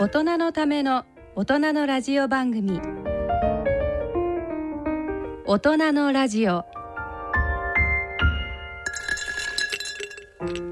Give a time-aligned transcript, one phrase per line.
[0.00, 1.04] 大人のための
[1.36, 2.80] 大人のラジオ番組。
[5.44, 6.64] 大人のラジオ。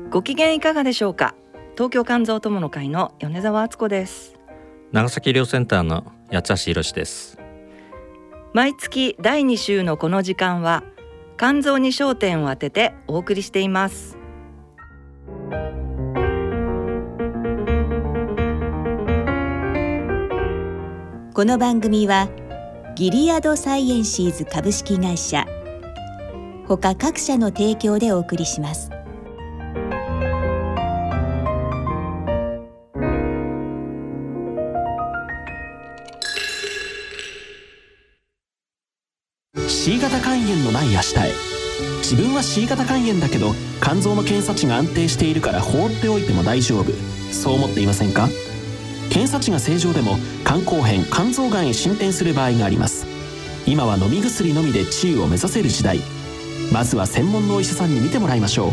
[0.09, 1.35] ご機嫌いかがでしょうか？
[1.75, 4.35] 東京肝臓友の会の米澤敦子です。
[4.93, 7.39] 長崎医療センターの八橋博です。
[8.55, 10.85] 毎月第2週のこの時間は
[11.37, 14.18] 肝臓に焦点を当ててお送りしています
[21.39, 22.29] この番組は
[22.97, 25.47] ギリアドサイエンシーズ株式会社
[26.67, 28.91] 他各社の提供でお送りします。
[39.69, 41.33] C 型肝炎のない明日へ。
[41.99, 46.91] 自分は C 型肝炎だけど肝臓の検査値が安定しているから放っておいても大丈夫。
[47.33, 48.29] そう思っていませんか？
[49.11, 53.07] 検査値が正常でも肝硬変肝臓がんへ進展する場合があります。
[53.67, 56.01] 今は飲み薬のみで治癒を目指せる時代。
[56.73, 58.71] まずは専門のお医者さんに診てもらいましょう。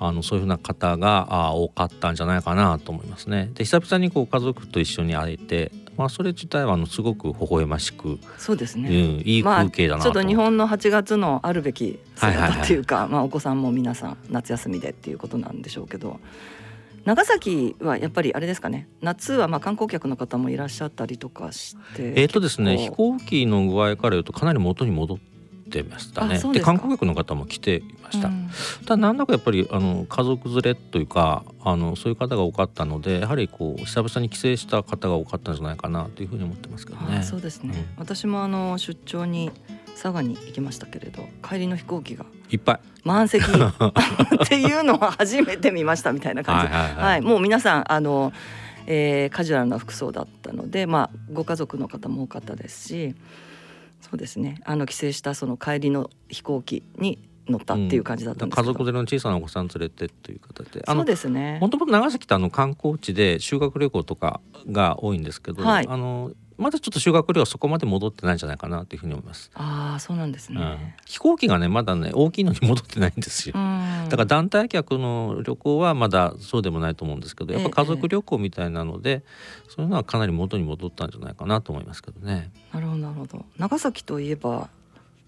[0.00, 3.48] あのそういうふうな方があ多かったんじゃないかなと思いますね。
[3.54, 8.94] で久々にこう家族と一緒に会えてまあ、それ自体はあのすごく微笑ましくそうですね、うん、
[9.28, 16.18] いい風景だな、まあ、ちょっと日本の8月のあるべき姿っていうか、まあ、お子さんも皆さん夏休みでっていうことなんでしょうけど
[17.10, 18.86] 長崎はやっぱりあれですかね。
[19.00, 22.12] 夏はまあ観光客の方もいらっしゃったりとかして。
[22.14, 25.18] えっ、とですね飛行機の具合から言うとかなり元に戻っ
[25.70, 26.38] てましたね。
[26.52, 28.48] で観光客の方も来ていました、うん、
[28.84, 37.24] ただなんだかやっぱりあの家族連れというかあのそういう方が多かったのでやはりこう久々に帰省した方が多かったんじゃないかなというふうに思ってますけどね。
[37.24, 39.50] そうですね、うん、私もあの出張に
[40.00, 42.80] 佐賀に行きましたけれど帰りの飛行機がいっぱい。
[43.04, 43.44] 満席。
[43.44, 46.72] っていうのは初めて見ましたみたいな感じ。
[46.72, 48.32] はい、はい、もう皆さんあの、
[48.86, 53.14] えー、カジュアルな服装だったので、まあ、ご家族の方も多かったですし
[54.00, 54.60] そうですね。
[54.64, 60.82] あの帰省したその帰りの飛行機に乗ったっていう感じだったんです家族連れの小さなお子さん連れてという形で。
[60.86, 61.58] そうですね。
[61.60, 69.50] もともと長崎ってあの観光地で修学旅行とかが多いんですけど、はい、あのまだちょっと修学旅行はそこまで戻ってないんじゃないかなというふうに思います。
[69.54, 73.54] ああ、そうなんですね、うん、飛行機がね、まだね、大きいのに戻ってないんですよ。
[73.54, 79.22] だから団体客の旅行はまだそうでもないと思うんですけど、やっぱ家族旅行みたいなので、ええ、
[79.68, 82.52] そういうのはかなり元に戻ったんじゃないかなと思いますけどね。
[82.72, 83.46] なるほど、なるほど。
[83.56, 84.68] 長崎といえば、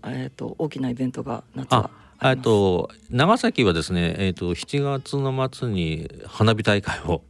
[0.05, 1.91] えっ、ー、と大きなイベントが夏は。
[2.25, 7.23] えっと長崎はですね、えっ、ー、と7月の末に花火大会を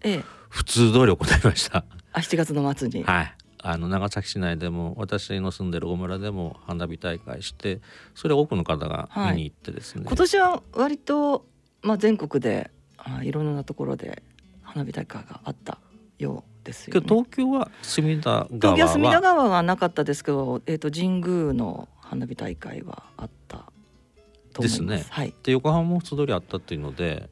[0.48, 1.84] 普通通り行いました。
[1.88, 3.04] ええ、あ7月の末に。
[3.04, 3.34] はい。
[3.62, 7.80] あの長崎市内でも私の住んでる大村でも花火大会して
[8.14, 11.46] それ多くの方が見に行ってですね、はい、今年は割と、
[11.82, 14.22] まあ、全国であいろんなところで
[14.62, 15.78] 花火大会があった
[16.18, 23.58] ようですよ、ね、東京は隅田川は東京は隅田川はなかったですけど、えーと、と神宮の花火大会はあった
[24.52, 24.68] と思います。
[24.68, 27.30] ですね、はい、で横浜も普通通りあったっていうので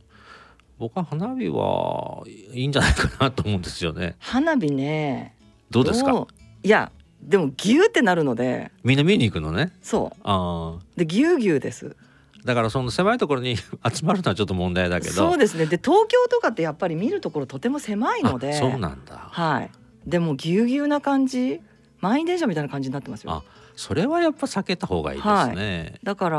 [0.79, 2.23] 僕は花火は
[2.55, 4.17] いいんじゃないかなと思うんですよね。
[4.19, 5.37] 花火ね
[5.71, 6.27] どうですか？
[6.63, 6.91] いや
[7.23, 8.71] でもギューってなるので。
[8.83, 9.73] みんな見に行くのね。
[9.83, 10.21] そう。
[10.25, 11.97] あでギューギューです。
[12.45, 13.57] だからその狭いところに
[13.93, 15.13] 集まるのはちょっと問題だけど。
[15.15, 15.67] そうですね。
[15.67, 18.55] で東京とかってやっぱり見るところとても狭いので。
[18.55, 19.29] そうなんだ。
[19.31, 19.71] はい。
[20.07, 21.61] でもぎゅうぎゅうな感じ
[22.01, 23.33] 満員電車みたいな感じになってますよ。
[23.33, 23.43] あ
[23.81, 26.39] それはやっぱ避けた方がいいですね、はい、だから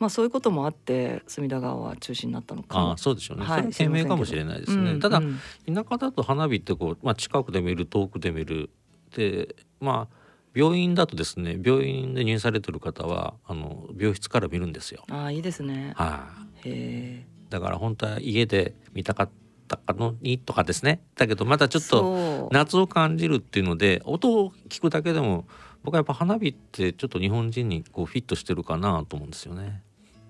[0.00, 5.38] まあそういうこともあって隅田川は中止になったのかあそうでしょうね、はい、それ懸命かもしれないですね、うん、ただ、うん、
[5.72, 8.70] 田舎だと花火ってこう、まあ、近くで見る遠くで見る。
[9.16, 10.16] でまあ
[10.54, 15.04] 病院だとですね病院で入院されてる方はあの病室から見るんですよ。
[15.08, 15.92] あいいですね。
[15.96, 16.28] は
[16.64, 19.30] い、へだから本当は家で見たかっ
[19.76, 21.00] ったのにとかですね。
[21.16, 25.46] だけどまたちょっと夏を感じるっていうので音を聞くだけでも
[25.88, 29.80] 僕はやっぱ花火ってちょっと日本人にこうフィットしてるかなと思うんですよね。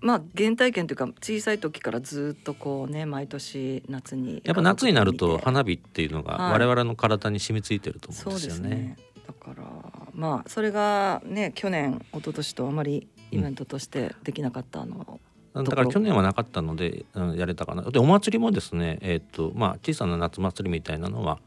[0.01, 8.69] まあ原体験というか小さい時からずっとこうね毎年夏にやっぱ夏になると花火っていうのが我々の体に染みついてると思うんですよね。
[8.69, 8.97] はい、ね。
[9.27, 9.65] だから
[10.15, 15.19] まあそれがね去年一昨年とあまりイベントとしてできなかったの、
[15.55, 17.83] うん、だから去年はなかったので、うん、やれたかな。
[17.83, 21.41] でお祭りもですね、えーとまあ、小さな夏祭りみたいなのは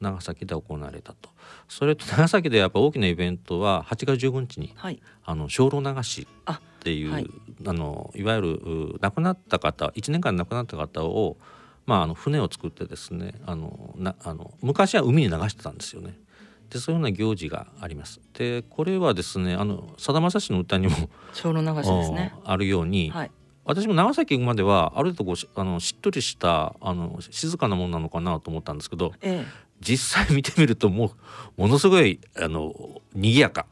[0.00, 1.30] 長崎で行われたと。
[1.68, 7.30] それと 長崎でやっぱ大きなイベントは8月15日に、はい、あの精霊流しっていう、はい、
[7.66, 11.36] あのいわゆる亡くなった方1年間亡くなった方を、
[11.86, 16.18] まあ、あの船を作ってですねあのなあの昔は海に流してたんですよね。
[16.70, 18.20] でそういうような行事があります。
[18.34, 20.94] でこれはですねあのさだまさしの歌にも
[21.32, 22.34] 精霊流しですね。
[22.44, 23.30] あるように、はい、
[23.64, 29.46] 私も長崎行くまではある程度こうあのしっとりしたあの静かなものなのかなと思ったんですけど、ええ、
[29.80, 31.12] 実際見てみるとも
[31.58, 32.74] うものすごいあの
[33.14, 33.66] 賑やか。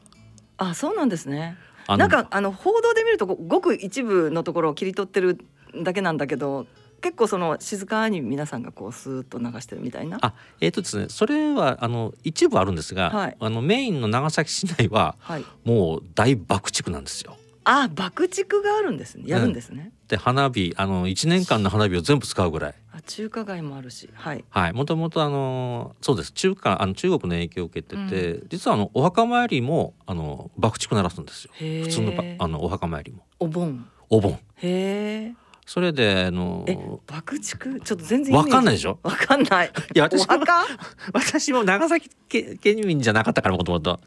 [0.57, 1.57] あそうなんですね。
[1.87, 5.37] なんかあの報道で見るとごく一部のところを切り取ってる
[5.83, 6.65] だけなんだけど
[7.01, 10.17] 結構その静かに皆さんがこうスーッと流してるみたいな。
[10.21, 17.37] あえっ、ー、とですねそれはあの一部あるんですが、はい、あのメインの長崎市内は、はい、もう大爆竹なんですよ。
[17.65, 19.23] あ爆竹があるんですね。
[19.25, 19.91] やるんですね。
[20.03, 22.75] うん、で花火あの1年間の花火を全部使うぐらい。
[22.93, 24.09] あ中華街もあるし。
[24.13, 24.45] はい。
[24.49, 24.73] はい。
[24.73, 26.31] もともとあのそうです。
[26.31, 31.51] 中華あの中国の影響を受けてて、うん、実はあのお墓参りもあの爆竹鳴らすんですよ。
[31.57, 33.25] 普通のあのお墓参りも。
[33.39, 33.87] お盆。
[34.09, 34.33] お盆。
[34.57, 35.33] へえ
[35.65, 36.63] それであの
[37.07, 37.79] 爆竹？
[37.79, 38.99] ちょっと全然わかんないでしょ？
[39.01, 39.71] わかんない。
[39.95, 40.35] いや私も
[41.13, 43.99] 私も長崎県民じゃなかったからもともと。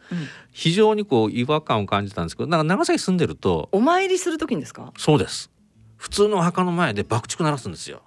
[0.52, 4.92] 非常にこう違和感を感じたんですけどなんか長崎住んでるとお参りする時にですか？
[4.96, 5.50] そうです。
[5.96, 8.02] 普通のお墓の前で爆竹鳴らすんですよ。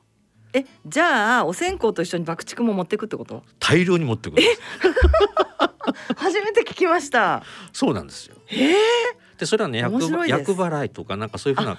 [0.54, 3.44] えじゃあお線香と一緒に爆竹も持ってくってこと？
[3.60, 4.44] 大量に持ってくる
[6.16, 7.44] 初めて聞きました。
[7.74, 8.36] そうなんですよ。
[8.50, 11.78] ええー、でそれはね厄払いとかなんかそういうふうな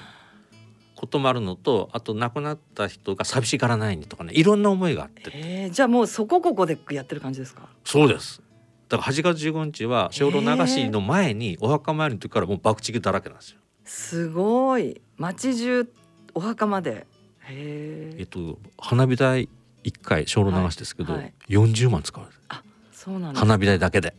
[1.02, 7.68] こともあるのとあと亡くなった人が寂しがらないにとかねいろんな思いがあって、えー、じゃあもうそこここでやってる感じですか？
[7.84, 8.40] そうです。
[8.88, 13.58] だから8月15日は精霊流しの前にお墓参りの時からもう爆竹だらけなんですよ。
[13.84, 15.00] すごい。
[15.16, 15.88] 街中
[16.34, 17.08] お墓まで。
[17.48, 19.48] えっと花火代
[19.82, 22.62] 一回精霊流しですけど、はいはい、40万使うあ
[22.92, 24.14] そうなん花火代だけで。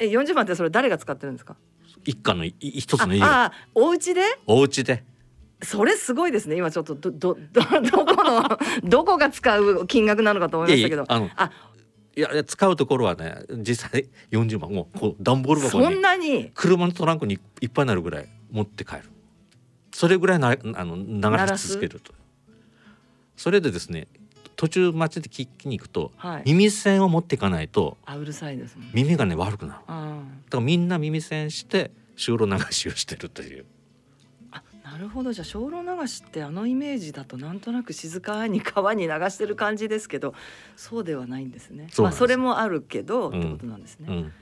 [0.00, 1.54] え40万ってそれ誰が使ってるんですか？
[2.04, 4.22] 一家の一つの家ああお家で？
[4.48, 5.04] お家で
[5.62, 6.56] それすごいですね。
[6.56, 11.04] 今ちょっとどどど どこのどこが使う金額なのかと思いましたけど。
[11.08, 11.50] あのあ。
[12.14, 16.50] いや使うところはね実際40万もうこう段ボール箱にそんなに？
[16.54, 19.02] 車のトランクにいっぱいになるぐらい持って帰る。
[19.94, 22.12] それぐらいなあの流し続けると。
[23.36, 24.08] それでですね
[24.56, 29.80] 途中町で聞きに行くと、はい、耳栓を持っていかないとあうるさいです、ね、耳がね悪くなる。
[29.86, 30.04] だか
[30.52, 33.64] らみんな耳栓して精霊流しをしてるという
[34.92, 35.32] なるほど。
[35.32, 40.34] じゃあ精霊流しってあのイメージだとなんとなく静かに川に流してる感じですけど
[40.76, 41.88] そうではないんですね。
[41.96, 44.32] まあそれもあるけど、うん、ってことなんですね、うん、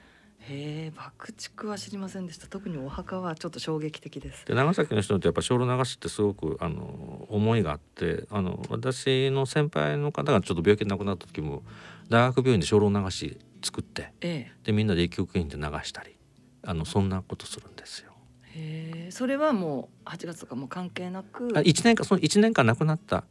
[0.40, 2.48] へえ爆竹は知りませんでした。
[2.48, 4.44] 特にお墓はちょっと衝撃的です。
[4.44, 11.62] で長崎の人ってやっぱ精霊流しってすごくあの思いがあってあの私の先輩の方がちょっと病気で亡くなった時も
[12.08, 16.16] 大学病院で精霊流し作って、ええ、でみんなで一曲品で流したり
[16.64, 18.09] あのそんなことするんですよ
[19.10, 21.48] それはもう8月とかも関係なく？
[21.54, 23.24] あ1年間その1年間亡くなった。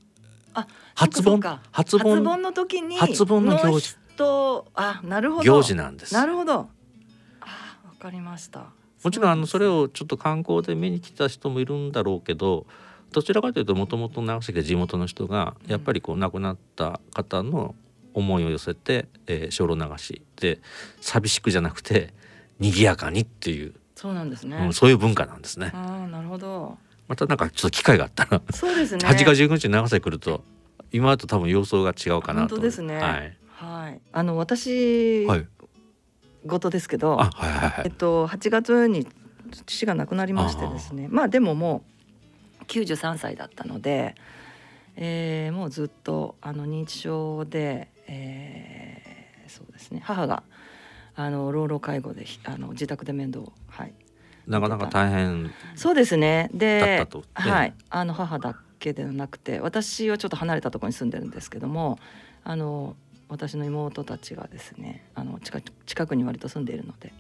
[0.54, 1.40] あ初盆？
[1.72, 2.16] 初盆？
[2.16, 3.98] 初盆の時に初盆の行事。
[4.16, 5.44] とあなるほど。
[5.44, 6.14] 行事なんです。
[6.14, 6.54] なるほど。
[7.42, 8.68] あわかりました。
[9.04, 12.66] もちろんあのそれをちょっと観光で見に来た人もいるんだろうけど
[13.12, 17.76] どちらかというともともと長崎で地元の人がやっぱりこう亡くなった方の
[18.14, 20.60] 思いを寄せて、えー、精霊流しで
[21.00, 22.14] 寂しくじゃなくて
[22.60, 25.72] 賑やかにっていうそうなんですね、うん、そういう文化なんですね。
[25.74, 26.78] ああなるほど。
[27.10, 29.06] またなんかちょっと機会があったらそうですね。
[29.06, 30.42] 8月19日に長崎来ると
[30.94, 32.56] 今と多分様相が違うかなと。
[32.56, 32.96] 本当ですね。
[32.96, 35.48] はい、はい、あの私、はい、
[36.46, 39.06] 事ですけど、はいはいはい、えっと8月に
[39.66, 41.10] 父が亡くなりましてですね。
[41.10, 41.84] まあでもも
[42.62, 44.16] う93歳だったので、
[44.96, 50.02] えー、もうずっとあの認知症で、えー、そうですね。
[50.06, 50.44] 母が
[51.18, 53.52] あの老老介護であの自宅で面倒はい
[54.50, 56.50] なかなか大変そうですね。
[56.54, 57.74] で、はい。
[57.90, 62.00] あの母だけではなくて私はちょっと離れたところに住んでるんですけども
[62.44, 62.96] あの
[63.28, 67.14] 私の妹たちがですねあの近近くに割と住んでいるので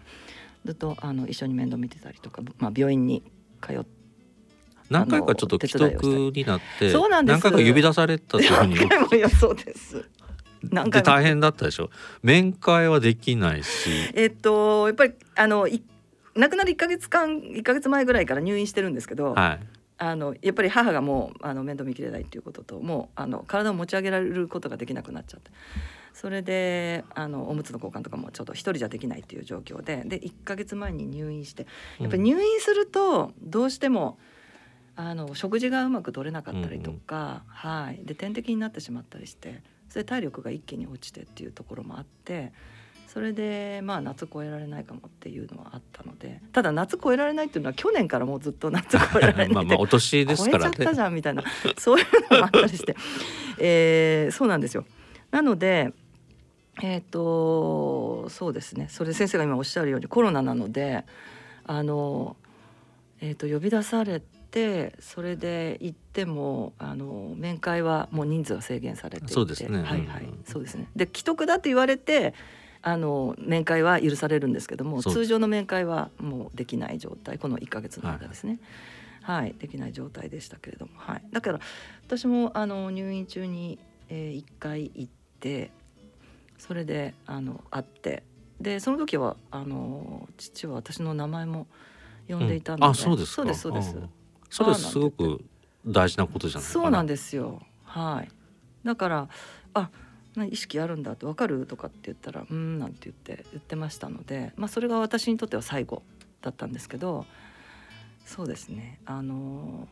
[0.66, 3.24] ずっとあの一緒に面倒見てたりとか、まあ、病院に
[3.62, 3.86] 通っ
[4.90, 7.36] 何回かちょっと既得になってそうなんです。
[7.36, 8.76] 何回か呼び出されたというふうに。
[8.76, 10.04] 何回もいやそうです
[10.64, 11.92] 何回大変だったでしょ。
[12.24, 13.90] 面会はできないし。
[14.16, 15.84] えっとやっぱりあのい
[16.36, 19.60] 亡くなる1か月間1か月前ぐらいから入院してるんですけど、はい、
[19.98, 25.52] あのやっぱり母がもうあの面倒見きれないっていうことともうあの体を持ち上げられることができなくなっちゃって。
[26.12, 31.66] それであのおむつの交換とかもちょっと一人じゃできないっていう状況でで1か月前に入院して
[32.00, 34.18] やっぱり入院するとどうしても、
[34.96, 42.52] あの食事がうまく取れなかったりとか、はい、で点滴になってしまったりしてそれで体力が一気に落ちてっていうところもあって。
[43.12, 50.76] それでまあ夏越えられないかもっていうのはあったのでただ夏越えられないっていうのは去年からもうずっと夏越えられない まあまあお年ですからね。
[50.78, 51.44] 超えちゃったじゃんみたいな。
[51.78, 52.96] そういうのもあったりして、
[53.58, 54.86] えー、そうなんですよ。
[55.32, 55.92] なので
[56.84, 58.88] えっ、ー、とそうですね。
[58.90, 61.04] それ先生が今おっしゃるようにコロナなので
[61.66, 62.38] あの、
[63.22, 69.34] えー、と呼び出されてそれで行ってもあの面会はもう人数が制限されていて。
[69.34, 69.80] そうですね。
[69.82, 70.88] はいはい、そうですね。
[70.96, 72.36] で既得だって言われて
[72.82, 78.60] あの面会は許されるんですけども通常の面会はもうできない状態この1か月の間ですね。
[79.22, 81.60] はい、はい、できない状態でしたけれども、はい、だから
[82.06, 85.72] 私もあの入院中に、えー、1回行って
[86.58, 88.24] それであの会って
[88.62, 91.68] でその時はあの父は私の名前も
[92.28, 93.96] 呼んでいたので、うん、あそうですそうですそうです。
[94.50, 95.42] それすごく
[95.86, 97.62] 大事なことじゃないそうなんですよ。
[97.84, 98.30] はい。
[98.84, 99.30] だから
[99.74, 99.90] あ
[100.50, 101.66] 意識あるんだって分かる？
[101.66, 106.04] とかって言ったら「うん」なんて言って言ってましたので、まあ、それが私にとっては最後
[106.42, 107.26] だったんですけど
[108.26, 109.00] そうですね。
[109.06, 109.88] あの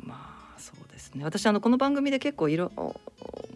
[0.00, 1.24] まあそうですね。
[1.24, 2.72] 私あのこの番組で結構いろ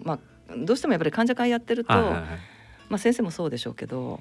[0.02, 2.22] まあどうしてもやっぱり患者会やってると、はいはいはい、
[2.88, 4.20] まあ、先生もそうでしょうけど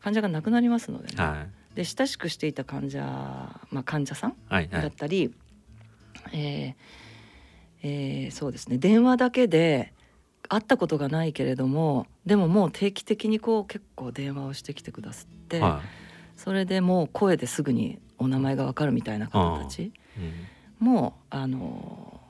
[0.00, 3.02] 患者が亡くなりますのでね、はい、で親しくしていた患者、
[3.70, 5.32] まあ、患者さんだったり、
[6.22, 7.06] はいはい、えー
[7.82, 8.78] えー、そうですね。
[8.78, 9.92] 電話だけで
[10.48, 19.92] 会ったことがないけれどもでももう定期的にこう結構電話をしてきてくださって、はい、それでもう声ですぐにお名前が分かるみたいな方たち
[20.78, 22.20] も、うん、あの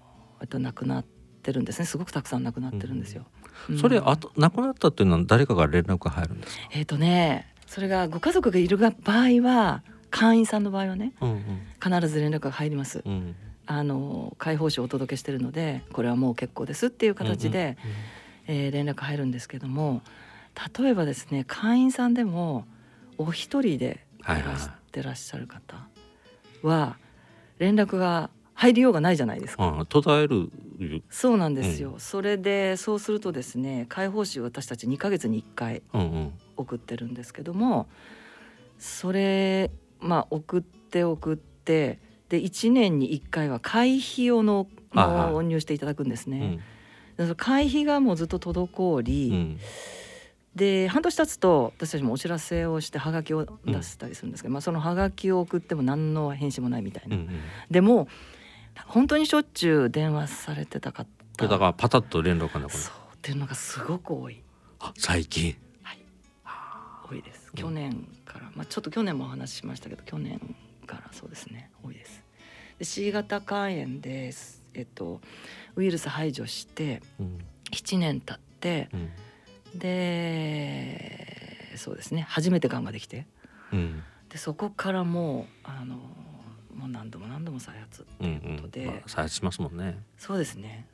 [0.40, 1.04] えっと亡くなっ
[1.42, 1.86] てるんですね。
[1.86, 3.24] すごくたくさん亡くなってるんですよ。
[3.70, 6.62] うん、それあと亡くなったっていうのは誰かが連絡が入るんですか？
[6.72, 11.42] えっ、とねそれがご家族がいる場合は会員さんの場合はね、うんうん、
[11.82, 13.02] 必ず連絡が入ります。
[13.04, 13.34] うん
[13.66, 17.76] あの解放誌をお届けしてるのでこれはもう結構ですっていう形で、
[18.48, 20.02] うんうん、えー、連絡入るんですけども
[20.78, 22.64] 例えばですね会員さんでも
[23.18, 25.86] お一人でいらしてらっしゃる方
[26.62, 26.96] は
[27.58, 29.84] 連絡が入りようがないじゃないですか。
[29.88, 30.50] 途絶える
[31.10, 35.82] そうなんですよ、うん、それでそうするとですね解放誌私たち2か月に1回
[36.56, 37.86] 送ってるんですけども、うんうん、
[38.78, 39.70] それ
[40.00, 46.58] まあ送って送ってで1年に1回は会費をの納入していただくんですね。
[47.18, 49.58] うん、会費がもうずっと滞り、うん、
[50.54, 57.16] で半年経つと私たちもお知らせをしてはがきを出したりするんですけど、うん、まあ、そのはがきを送っても何の返信もないみたいな。
[57.16, 57.28] うんうん、
[57.70, 58.08] でも
[58.86, 61.08] 本当にしょっちゅう電話されてた方。
[61.36, 64.42] だからパタッと連絡がなくそうっていうのがすごく多い。
[64.96, 65.56] 最近。
[65.82, 65.98] はい。
[67.08, 67.52] 多いです。
[67.54, 70.40] 去年から、まあ、ちょっと去年もお話ししましたけど去年
[70.86, 71.70] からそうですね。
[71.84, 72.22] 多いです。
[72.78, 74.32] で C 型肝炎で、
[74.74, 75.20] えっと、
[75.76, 77.02] ウイルス排除して
[77.72, 79.10] 7年経って、うん、
[79.78, 82.26] でそうですね。
[82.28, 83.26] 初めてがんができて、
[83.72, 85.96] うん、でそこからもうあの
[86.74, 88.88] もう何度も何度も再発っていうことで、うん。
[88.88, 89.98] うんまあ、再発しますもんね。
[90.18, 90.86] そうですね。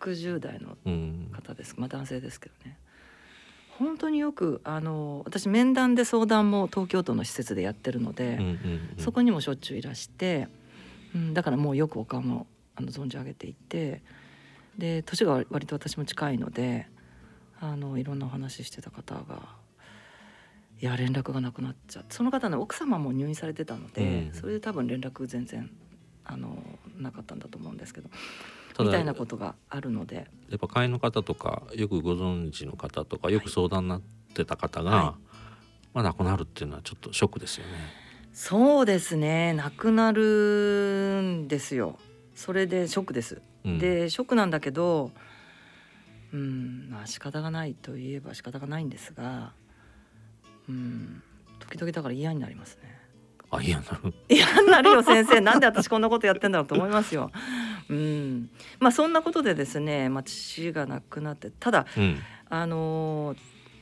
[0.00, 0.76] 60代の
[1.32, 2.78] 方です、まあ男性ですけどね
[3.80, 10.46] 本当によくあの私面談で相談も東京都の施設でやってるので、うんうんうん、そこにもしょっちゅういらして
[11.14, 12.46] うん、だからもうよくお顔も
[12.76, 14.02] あの存じ上げていて
[14.78, 16.86] で年が割と私も近いので
[17.60, 19.56] あのいろんなお話ししてた方が
[20.80, 25.70] いや連絡がなくなっちゃってその方の奥様も入院されてたので、うん、それで多分連絡全然
[26.24, 26.56] あの
[26.96, 28.08] なかったんだと思うんですけど
[28.84, 30.30] みたいなことがあるので。
[30.48, 34.02] やっぱ会員の方とかよくご存知の方とかよく相談になっ
[34.34, 35.36] てた方が、はい、
[35.94, 37.72] まあ、亡くなるっていうのはちょっとショックですよね。
[38.32, 39.52] そうですね。
[39.52, 41.98] なくなるんですよ。
[42.34, 45.10] それでショックです、うん、でショックなんだけど
[46.32, 49.52] うんまあ仕方がないといえば仕方がないんですが
[50.66, 51.22] うん
[51.58, 52.98] 時々だから嫌になりますね。
[53.50, 54.14] あ嫌になる？
[54.30, 55.40] 嫌になるよ先生。
[55.42, 57.30] なんで私こんなことやってんだろうと思いますよ
[57.90, 58.50] うん。
[58.78, 62.18] まあそんなことでですね、まあ、父が亡くなってただ、うん、
[62.48, 63.34] あの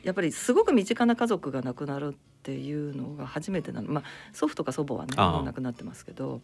[0.02, 3.92] やっぱりすごく身近な家族が亡くなるっていうのが初めてなの。
[3.92, 6.40] まあ祖父とか祖母はねもう亡くなってますけど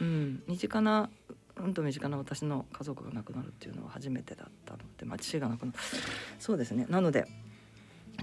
[0.00, 1.10] うん、身近な
[1.56, 5.78] うんと身近な私の家族が亡くなるっていうのは初めてだったので、まあ、父が亡くなる。
[6.38, 6.86] そうですね。
[6.88, 7.26] なので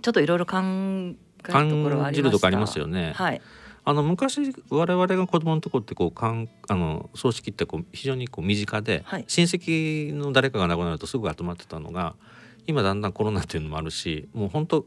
[0.01, 2.47] ちょっといろいろ考えるところはありました。
[2.47, 3.13] ありますよね。
[3.15, 3.41] はい
[3.85, 12.15] あの昔我々が子供のところってこうかんあの葬式ってこう非常にこう身近で、はい、親戚の誰かが亡くなるとすぐ集まってたのが
[12.67, 14.85] 今だんだんコロナっていうのもあるしもう本当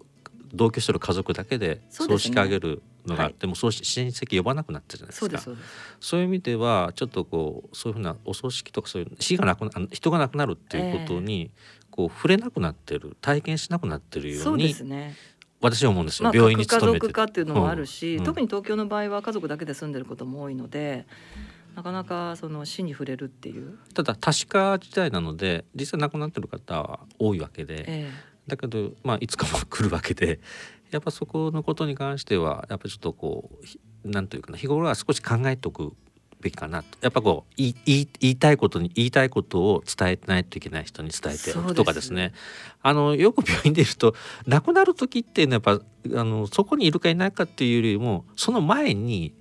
[0.52, 5.56] 同居してる家族だけで葬式あげるのがあって、ね、もそう親戚呼ばなくなったじゃないですか。
[5.98, 11.50] そういう意味ではちょっとこうそういうふうなお葬式とかそういう死がなくな人が亡くなるっていうことに、
[11.90, 15.14] こう触れなくなってる体験しなくなってるようにね、
[15.62, 21.06] 私は思うんですよ、まあ、病院に勤めて家族化っていうのもあるし、うん、特に東京の場合は家族だけで住んでることも多いので
[21.74, 23.78] なかなかその死に触れるっていう。
[23.94, 30.40] ただ多子化時代なので実際亡くなってる方は多いわけで、えーだけど、まあ、いつかも来るわけで
[30.90, 33.50] やっぱそこのことに関してはやっぱちょっとこ
[34.04, 35.94] うなんというかな日頃は少し考えておく
[36.42, 36.98] べきかなと。
[37.00, 37.74] やっぱこう言い
[38.20, 42.32] 言いたいことに言いたいことを伝えないといけない人に伝えておくとかですね。
[42.82, 44.14] あのよく病院でいると
[44.46, 45.80] 亡くなる時っていうのはやっ
[46.12, 49.34] ぱあのそこにいるかいないかっていうよりもその前に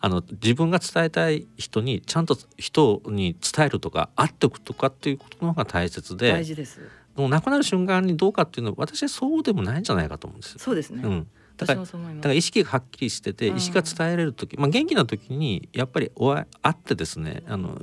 [0.00, 6.80] あの自分が伝えたい人にちゃんと人に伝えるとか会っておくとかっていうことの方が大切で大事です
[7.16, 11.28] もう亡くなる瞬間にどうかっていうのは私はそうでもないんじゃないかと思うんですそうですね、うん、
[11.66, 17.80] だからだから意識がはっきりしてて意識が伝えられる時、まあ、元気な時にやっぱりお会会ってですねあの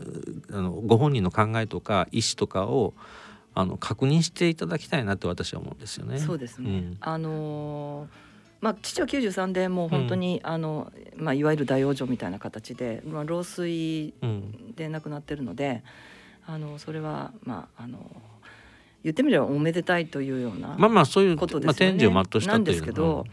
[0.51, 2.93] あのご本人の考えとか意思とかを
[3.53, 6.19] あの確認していただきたいなって私は思うんですよね。
[6.19, 8.27] そうですね、うん、あのー
[8.60, 14.13] まあ、父は93でもう本当に、うん、あのまあ、いわゆる大往生みたいな形で、まあ、老衰
[14.75, 15.84] で亡くなってるので、
[16.48, 18.00] うん、あのそれはまああの
[19.03, 21.67] 言ってみればおめでたいというようなまあまあそういうことですよね。
[21.67, 23.25] まあ、天寿を全うしたなんですけど、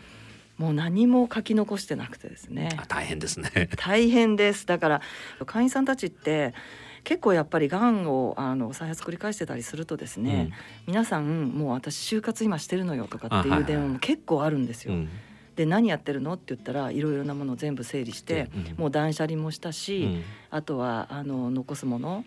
[0.58, 2.68] もう何も書き残してなくてですね。
[2.88, 3.68] 大変ですね。
[3.76, 4.66] 大変です。
[4.66, 5.02] だから
[5.46, 6.54] 会員さんたちって
[7.02, 10.52] 結構やっぱりがんをあの再発繰り返してたりするとですね、
[10.86, 14.94] うん、皆さんもう私就活今してるのよとかっていう電話も結構あるんですよ。
[15.56, 22.24] で何やってるのって言ったらいろいろなものを全部整理して、うん、もう断捨離もしたし、うん、あとはあの残すもの、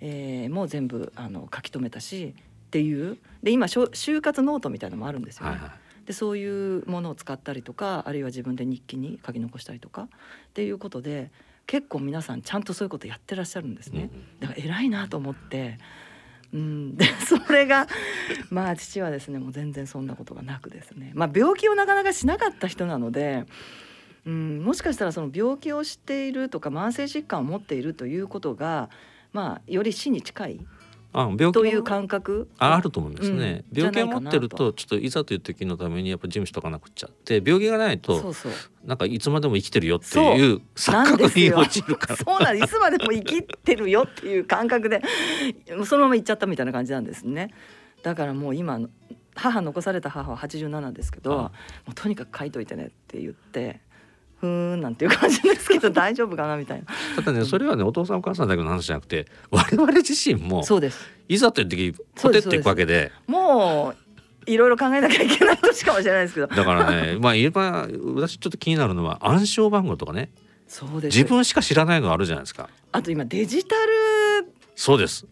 [0.00, 2.34] えー、もう全部あの書き留めたし
[2.66, 5.52] っていうで今就活ノートみたいなのもあるんですよね。
[5.52, 5.70] はいはい、
[6.06, 10.08] でそういうものを使ったりとかあるいは自分で日記に書き残したりとかっ
[10.54, 11.30] ていうことで
[11.66, 14.10] 結構皆さんちゃんとそういうことやってらっしゃるんですね。
[14.40, 15.78] だから偉いなと思って。
[16.54, 17.88] うん、でそれが
[18.50, 23.46] まあ父はですねもう全然そんなことがなくですね、まあ、病気をなかなかしなかった人なので、
[24.26, 28.90] うん、もしかしたらその病気をしているとか慢性疾患を持っているということが、
[29.32, 30.60] まあ、より死に近い
[31.18, 32.46] あ病気という感覚？
[32.58, 38.52] あると思うんですね、うん、病気を持ってるとちょっといざという時のためにやっぱ事務しとかなくちゃって病気がないとそうそう。
[38.84, 42.16] なんかいつまでも生きてるよっていう錯覚に陥るから。
[42.16, 45.00] そうなんいつまでも生きてるよっていう感覚で
[45.86, 47.54] そのまま行っちゃったみたいな感じなんですね。
[48.02, 48.78] だからもう今
[49.34, 51.50] 母残された母は87ですけども
[51.90, 53.80] うとにかく書いといてねって言って
[54.40, 56.86] ふーんなんていう感じですけど大丈夫かなみたいな。
[57.16, 61.08] ただねそれはねお父さんお母さんだけの話じゃなくて我々自身もそうです。
[61.28, 63.12] いざという時ポテっていくわけで。
[63.26, 66.46] もういろいろ考えなきゃいけない年かもしれないですけど。
[66.46, 70.30] だからね まあ言えば私ちょっと気になるのは暗証番号とかね。
[70.68, 71.16] そうです。
[71.16, 72.68] 自分しか知らないのあるじゃないですか。
[72.92, 75.26] あと今デジタルそうです。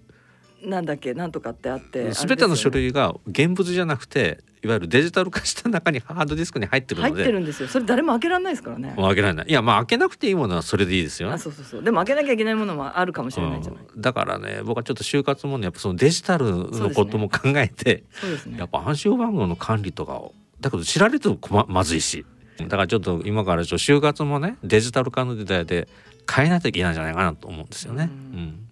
[0.62, 1.12] なんだっけ？
[1.14, 7.14] なんとかってあってすべ、ての書類が現物じゃなくていわゆるデジタル化した中にハードディスクに入ってるので。
[7.14, 7.68] 入ってるんですよ。
[7.68, 8.94] それ誰も開けられないですからね。
[8.96, 9.46] 開けられない。
[9.46, 11.82] いやまあ開けなくていいものはそれでいいですよあそうそうそう。
[11.82, 22.24] でも開けなきゃいけないものもあるかもしれないじゃない、うん、だからね僕はちょっと就活もねやっぱそのデジタルのことも考えてそうですね、ね、やっぱ暗証番号の管理とかをだけど知られてもままずいし。
[22.56, 25.88] だからちょっと今からちょ就活もねデジタル化の時代で
[26.32, 28.08] 変えないといけないんじゃないかなと思うんですよね。
[28.32, 28.68] うん、うん、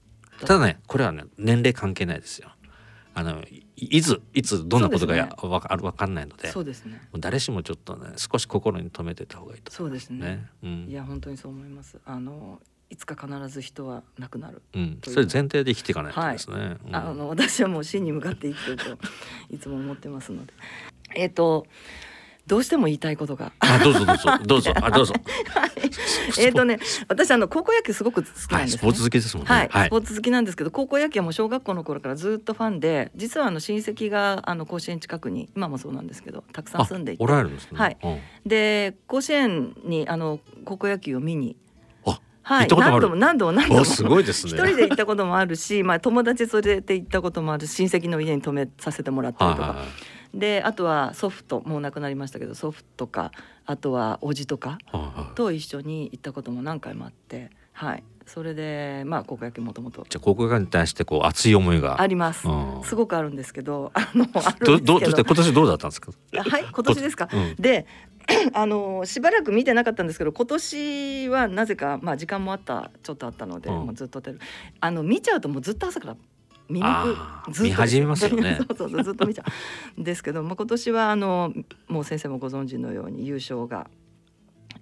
[0.46, 2.48] ただねこれはね年齢関係ないですよ。
[3.14, 3.42] あの
[3.90, 7.00] いついつどんなことがや、ね、わかるわかんないのでそうですね。
[7.18, 11.98] 誰しもちょっとね少し心に留めてた方がいいとそうですね、うん、いや本当にそう思います。
[12.04, 16.66] あのいつか必ず人は亡くなる、うん、それ前提で生きていかないとですね、はい。
[16.66, 18.84] うん、あの私はもう死に向かって生きてると
[19.50, 20.52] いつも思ってますので。
[21.14, 21.66] えっ、ー、と
[22.46, 23.52] どうしても言いたいことが。
[23.60, 25.14] あどうぞどうぞ どうぞあどうぞ。
[25.48, 25.70] はい、
[26.38, 26.78] えっとね
[27.08, 29.68] 私あの高校野球すごく好きなんです、ねはい、スポーツ好きですもんね、はい。
[29.68, 37.22] はい、スポーツ好きなんですけど高校野球はもう小学校の頃からずっとファンで実はあの親戚があの甲子園近くに今もそうなんですけどたくさん住んでいて。
[37.22, 37.78] おられるんですね。
[37.78, 37.96] はい。
[38.02, 41.56] うん、で甲子園にあの高校野球を見に
[42.44, 44.52] はい、何度も何度も何度もすごいですね。
[44.52, 49.76] 一人で行ったこともあるし、まあ友達連れて行ったこともある親戚の家に泊めさせてもらったりとか。
[50.34, 53.32] であとは祖父ともう亡くなりましたけど祖父とか
[53.66, 54.78] あとは叔父とか
[55.34, 57.50] と一緒に行ったことも何回もあって。
[57.74, 60.04] はい、それでまあ高校野球もともと。
[60.06, 62.02] じゃあ高校野球に対してこう熱い思いが。
[62.02, 62.82] あります、うん。
[62.84, 64.92] すごくあるんですけど あのあどるんど。
[64.94, 66.12] どうどうして今年どうだったんですか？
[66.36, 67.54] はい今年ですか、うん。
[67.58, 67.86] で
[68.52, 73.86] あのしばらく見てなかったんですけど今年はなぜかまあ時間もあったちょっとあったので、うん。
[73.86, 74.42] もうずっとテレビ
[74.80, 76.16] あの見ちゃうともうずっと朝から
[76.68, 78.58] 見に行あーくずっと見始めますよね。
[78.68, 79.44] そうそうそうずっと見ちゃ
[79.96, 80.00] う。
[80.00, 81.52] んですけど、まあ、今年はあの
[81.88, 83.88] もう先生もご存知のように優勝が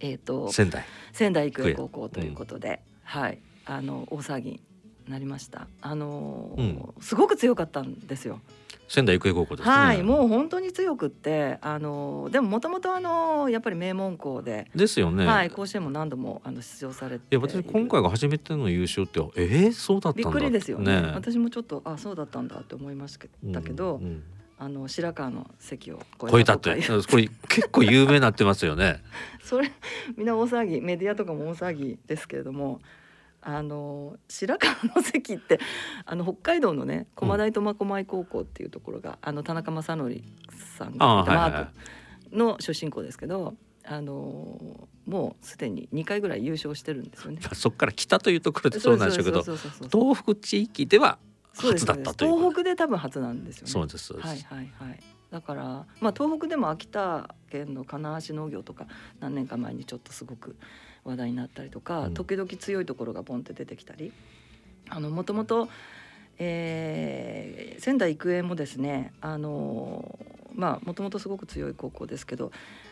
[0.01, 0.85] えっ、と仙台。
[1.13, 3.39] 仙台育英高校ということで、はい。
[3.67, 4.61] あの大騒ぎに
[5.09, 5.67] なりました。
[5.81, 8.41] あのーすごく強かったんですよ
[8.91, 9.73] 仙台育英高校ですね。
[9.73, 21.03] はいもう本当に強くってあのーでももともとあのーやっぱり名門校で、ですよね、はい甲子園も何度もあの出場されていや私今回が初めての優勝ってえー、そうだったんだびっくりですよね。
[21.03, 23.17] ね私もちょっとあそうだったんだって思いまし
[23.53, 24.23] たけど、うんうん
[24.63, 26.77] あの白川の席を超えたって。
[27.11, 29.03] これ結構有名になってますよね。
[29.43, 29.73] それ
[30.19, 32.83] みんな大騒ぎメディアとかも大騒ぎですけれども
[33.43, 35.61] あの白川の関って
[36.05, 40.23] あの北海道のね駒大苫小牧高校っていうところが、あの田中正則
[40.79, 41.67] さんがマー
[42.31, 47.39] クの出身校ですけど、あのもうすでに2回ぐらい優勝してるんですよね。
[47.43, 51.19] まあそこから北というところでそうなんでしょうけど東北地域では
[51.55, 53.71] そうです初だったという東北で多分初なんですよね。
[53.71, 55.01] そうです、はいはいはい。
[55.31, 55.63] だから
[56.01, 58.87] まあ東北でも秋田県の金足農業とか
[59.21, 60.57] 何年か前にちょっとすごく
[61.05, 62.15] 話題になったりとか、うん。
[62.15, 64.13] 時々強いところがボンって出てきたり、
[64.89, 65.69] あのもともと。
[66.43, 70.19] えー仙台育英もですねあの
[70.55, 72.51] まあもともとすごく強い高校ですけど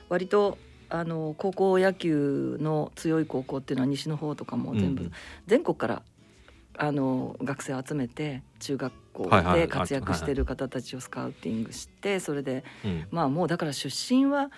[0.08, 0.58] 割と
[0.90, 5.12] あの高校野球の強い高校っていうのは西の方とかも全部、うん
[5.46, 6.02] 全国から
[6.80, 13.06] あの学生を集めて中学校で活躍してる方たちをスカウティングしてそれでうん。
[13.10, 14.50] まあもうだから出身は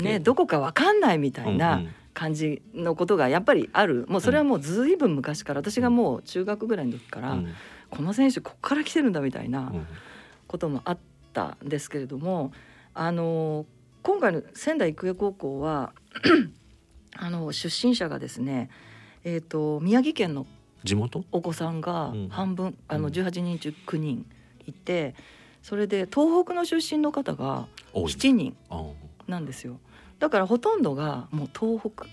[0.00, 4.06] ねどこかわかんないみたいなん感じのことがやっぱりある。
[4.08, 5.60] もうそれはもうずいぶん昔から。
[5.60, 7.52] 私がもう中学ぐらいの時からうん。
[7.90, 9.86] この選手ここから来てるんだみたいなうん。
[10.48, 10.98] こともあっ
[11.34, 12.52] たんですけれども
[12.94, 13.66] あの
[14.02, 15.92] 今回の仙台育英高校は
[17.18, 18.70] あの出身者がですね
[19.24, 20.46] えー、と宮城県の
[20.84, 21.24] 地元？
[21.32, 22.28] お子さんがうん。
[22.30, 23.12] 半分、あのうん。
[23.12, 24.24] 18人中9人
[24.66, 25.14] いて
[25.62, 28.04] それで東北の出身の方が多い。
[28.04, 28.82] 7人あ。
[29.26, 29.78] なんですよ
[30.18, 32.06] だからほとんどがもう東北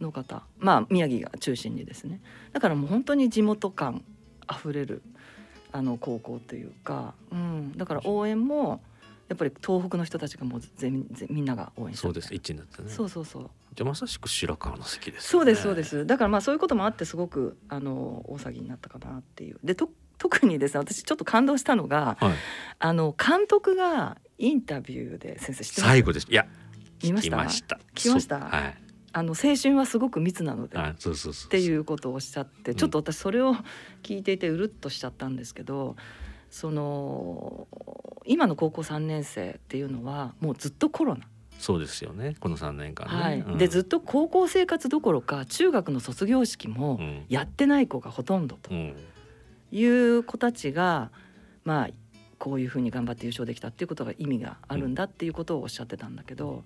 [0.00, 2.20] の方まあ宮城が中心にですね。
[2.52, 4.02] だからもう本当に地元感
[4.46, 5.02] あふれる
[5.72, 8.82] あの高校というか、うん、だから応援も
[9.28, 12.88] やっぱり東北の人たちがもう全全みんなが応援してそうです一になってね。
[12.88, 13.50] そうそうそう。
[13.74, 16.04] じゃあまさしく白川の関ですそうですそうです。
[16.06, 19.58] だからまあそういうこともあってすごくあの大騒ぎになったかなっていう。
[19.62, 22.32] でと特にですね私ちょっと感動したのがはい。
[22.80, 25.90] あの監督がインタビューで先生知ってます？
[25.90, 26.46] 最後ですいや
[27.02, 27.30] 見まし
[27.64, 27.80] た？
[27.94, 28.40] 聞きました。
[28.40, 28.76] はい。
[29.12, 30.94] あの青春はすごく密なのでっ
[31.48, 32.74] ていうことをおっしゃってん。
[32.76, 33.56] ちょっと私それを
[34.04, 35.96] 聞いていてうるっとしちゃったんですけど
[36.48, 37.66] その
[38.24, 41.26] 今の高校3年生っていうのはもうずっとコロナ、
[41.58, 42.36] そうですよね。
[42.38, 43.40] この三年間ね、はい。
[43.40, 43.58] うん。
[43.58, 47.24] でずっと高校生活どころか中学の卒業式もうん。
[47.28, 48.94] やってない子がほとんどとうん。
[49.72, 51.10] いう子たちが
[51.64, 51.88] まあ
[52.38, 56.64] こういうふうに頑張って優勝できたっていうことが意味があるんだっていうことをおっしゃってたんだけど、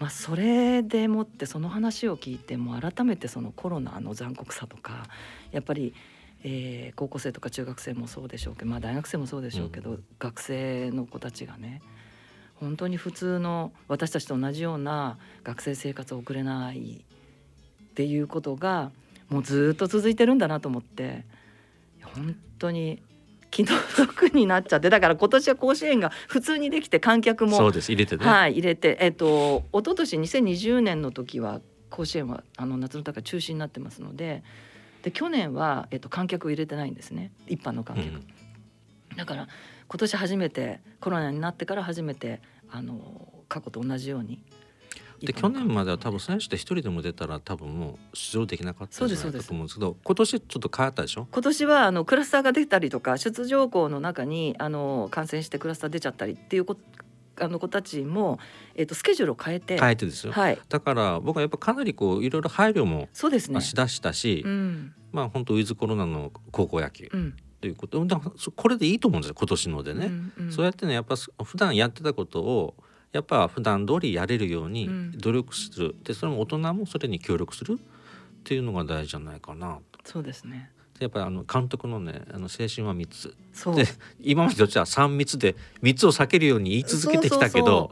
[0.00, 5.04] まあ、それでもってその話を聞いてもう改めてそのコロナの残酷さとか
[5.52, 5.94] やっぱり、
[6.42, 11.82] えー高校生とか中学生もそうでしょうけど、まあ、大学生もそうでしょうけど、う学生の子たちがね
[12.56, 17.04] 本当に普通の私たちと同じような学生生活を送れない
[17.90, 18.90] っていうことが
[19.28, 21.26] もうずっと続いてるんだなと思って
[22.02, 23.02] 本当に
[23.50, 27.92] 気の毒になっちゃってだから今年は甲子園が普通にできて観客もそうです。
[27.92, 31.60] 入れてね、はい入れてえっと一昨年2020年の時は
[31.90, 34.42] 甲子園はあの夏の大会中止になってますので
[35.02, 37.32] で去年は、えっと、観客を入れてないんですね。
[37.46, 38.26] 一般の観客、うん。
[39.16, 39.48] だから
[39.88, 44.42] 今年初めてコロナになってから初めてあの過去と同じように
[45.20, 51.28] で去年までは多分選手で一人でも出たら多分もう出場できなかったんじゃないかと思うんですけど今年ちょっと変わったでしょ？
[51.30, 56.76] 今年はあのクラスターが出たりとか出場校の中にあの感染してクラスター出ちゃったりっていうこ
[57.38, 58.38] あの子たちも、
[58.74, 60.58] えっとスケジュールを変えて変えてですよ、はい。
[60.68, 63.54] だから僕はやっぱかなりこういろいろ配慮もそうですね。
[63.54, 64.92] まあしだしたし、うん。
[65.10, 67.08] まあ本当ウィズコロナの高校野球。
[67.10, 67.34] うん。
[67.62, 68.04] ということ。
[68.04, 70.52] だからそこれでいいと思うんですよ今年のでね、うんうん。
[70.52, 72.74] そうやってねやっぱす普段やってたことを
[73.12, 75.10] やっぱ普段通りやれるようにうん。
[75.18, 80.00] 努力する、でそれも大人もそれに協力するっていうのが大事じゃないかなと。
[80.04, 80.70] そうですね。
[81.00, 83.34] やっぱりあの監督のねあの青春は3つ。
[83.74, 83.86] で
[84.20, 87.90] 今までどちら3密で3つを避けるように言い続けてきたけど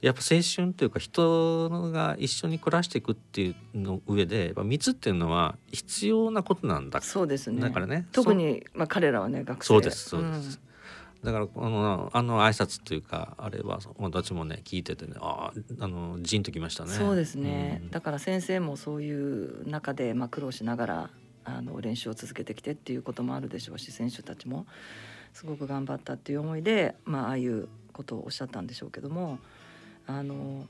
[0.00, 7.02] やっぱ青春というか人が一緒に暮らしていくっていうの上でやっぱ密っていうのは必要なことなんだ。
[7.02, 7.60] そうですね。
[7.60, 9.68] だからね特にまあ彼らはね学生。
[9.68, 10.67] そうですそうです、うん、
[11.24, 16.90] だからあのあの挨拶というかあれは私もね聞いててねああのじんときましたね。
[16.92, 21.10] そうですね、うん、だから先生もそういう中でまあ苦労しながら
[21.44, 24.66] あの練習を続けてきてっていうこともあるでしょうし選手たちも。
[25.32, 29.38] すごく頑張ったっていう思いで、まあ、ああいうことをおっしゃったんでしょうけども
[30.06, 30.66] あの、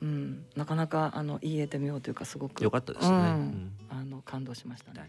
[0.00, 5.00] うん、なかなかあの言えてみようというかすごくよかったですね、うん、あの感動しましたね。
[5.00, 5.08] はい、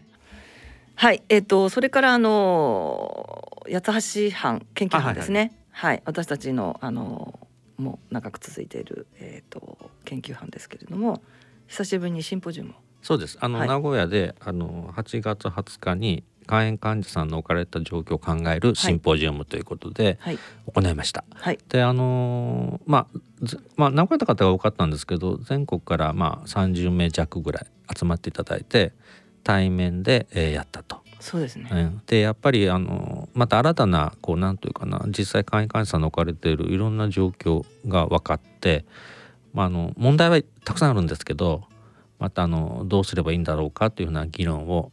[1.28, 5.52] えっ、ー、とそれからあの八橋藩研究班ですね。
[5.70, 7.38] はい、はい、私たちのあの
[7.76, 11.22] もう長く続いているえっ、ー、と研究班ですけれども、
[11.68, 12.74] 久しぶりにシンポジウムを。
[13.02, 13.38] そうです。
[13.40, 20.18] あの、はい、名古屋であの8月20日に肝炎患者さんの置かれた状況を考えるシンポジウムということで
[20.66, 21.24] 行いました。
[21.34, 23.18] はい、であのまあ、
[23.76, 28.92] まあ名古屋の方が多かったんですけど全国からまあ30名弱ぐらい集まっていただいて
[29.48, 30.98] 対面で、えー、やったと。
[31.20, 38.84] そうですね、でやっぱりあのまた新たなこうなんというかな実際肝炎患者さんの置かれているいろんな状況が分かって、
[39.52, 41.64] まあ、あの問題はたくさんあるんですけど
[42.20, 44.92] またあのどうすればいいんだろうかというような議論を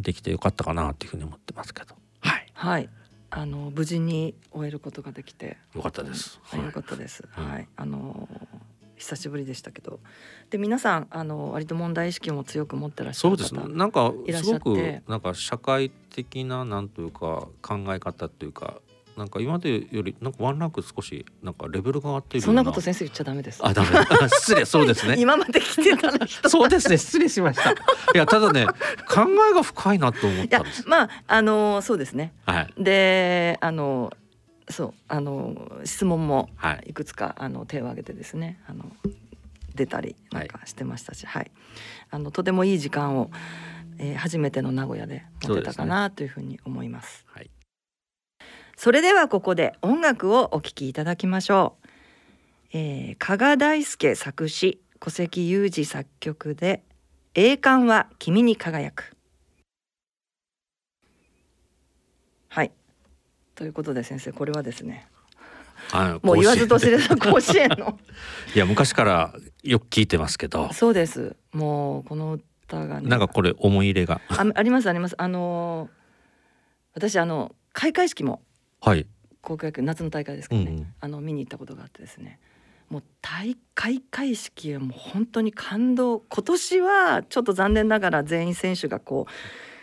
[0.00, 1.94] できてよかったかなというふうに思ってますけど。
[2.20, 2.46] はい。
[2.54, 2.88] はい。
[3.28, 5.58] あの無事に終えることができて。
[5.74, 6.40] よかったです。
[6.42, 7.28] はい、よかったです。
[7.32, 7.68] はい。
[7.76, 8.28] あの
[9.00, 9.98] 久しぶりでしたけど
[10.50, 18.80] で皆さんあの割と問題意識も強く持ってらっしゃる方そうですなんかすごくなんか社会的ななんというか考え方というか
[19.16, 23.60] なんか今までよりなんかワンランク少しなんかレベルが上がっているそんなこと先生言っちゃダメです。
[23.62, 23.88] あダメ。
[24.30, 25.16] 失礼そうですね。
[25.20, 26.48] 今まで来てた人。
[26.48, 27.72] そうですね失礼しました。
[27.72, 27.74] い
[28.14, 30.88] やただね考えが深いなと思ったんです。
[30.88, 32.32] まああのそうですね。
[32.46, 32.72] はい。
[32.78, 34.12] であの
[34.70, 36.48] そうあの質問も
[36.86, 36.92] い。
[36.92, 38.84] くつか、はい、あの手を挙げてですねあの
[39.74, 41.50] 出たりなんかしてましたし、はい、はい、
[42.10, 43.30] あのとてもいい時間を、
[43.98, 47.20] えー、初めての名古屋で持てたかなというふうに思います。
[47.20, 47.50] すね、はい。
[48.76, 51.88] それではここで音楽をお聴きいただきましょう、
[52.72, 56.82] えー、加賀大輔作詞小関裕二作曲で
[57.34, 59.14] 栄冠は君に輝く
[62.48, 62.72] はい
[63.60, 65.06] ということで先生これはですね
[66.22, 67.98] もう言わずと知れた甲子園の
[68.56, 70.72] いや昔からよく聞いてますけど。
[70.72, 71.36] そうです。
[71.52, 74.22] もうこの歌がねなんかこれ思い入れが。
[74.28, 75.14] あありますあります。
[75.18, 75.90] あの
[76.94, 78.40] 私あの開会式も
[78.80, 79.06] はい。
[79.42, 82.38] 高校野球夏の大会ですけどね、うん、あの見に行ったことがあってですね
[82.88, 86.20] もう大会開式はもう本当に感動。
[86.20, 89.32] 今年はちょっと残念ながら全員選手がこう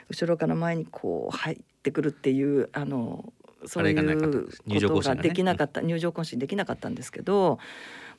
[0.10, 3.34] 後ろから前にこう入ってくるっていうあの
[3.68, 7.60] そういうことができなかった入場行進できなかったんですけど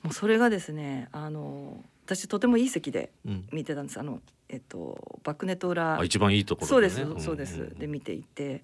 [0.02, 3.10] もうそれがですねあの私とてもいい席で
[3.52, 6.00] 見てたんです、うん、あのえっとバックネット裏。
[6.02, 8.62] 一番いいところ、ね、そうですそうです、で見ていて。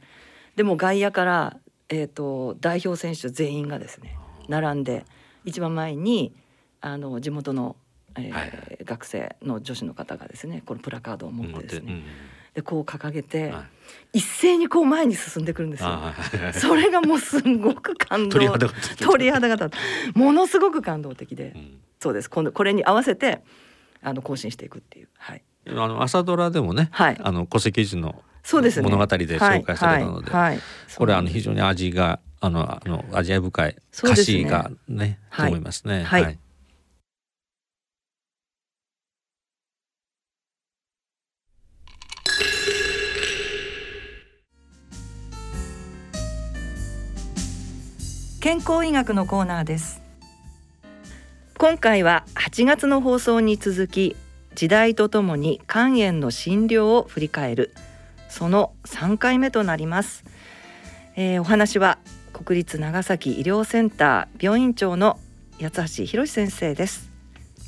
[0.57, 4.19] でも外野からえーと、代表選手全員がですね
[4.49, 5.05] 並んで
[5.45, 6.35] 一番前に
[6.81, 7.77] あの地元の、
[8.17, 12.03] えー、はい、学生の女子の方がですねこのプラカードを持ってですね、うん、
[12.55, 13.67] でこう掲げて、は
[14.13, 15.91] い、一斉にこう前に進んでくるんですよ。
[16.55, 18.39] それがもうすごく感動。
[18.39, 20.19] 鳥肌が立った。
[20.19, 22.31] ものすごく感動的で、うん、そうです。
[22.31, 23.43] 今度これに合わせて
[24.03, 25.09] あの更新していくっていう。
[25.19, 30.51] はい、あの朝ドラでもね、はい、あの戸籍時のそうです、ね、物語で紹介されたので、はい。
[30.51, 30.61] はい、
[30.97, 36.05] これあの非常に味があのあの味わい深い歌詞がね、ね、と思いますね。
[36.05, 36.39] はい、
[48.45, 50.03] 健康医学のコーナーです。
[51.57, 54.17] 今回は8月の放送に続き
[54.55, 57.73] 時代とともに肝炎の診療を振り返る
[58.29, 60.25] その3回目となります、
[61.17, 61.97] えー、お話は
[62.35, 65.19] 国立長崎医療センター病院長の
[65.59, 67.11] 八橋博先生です。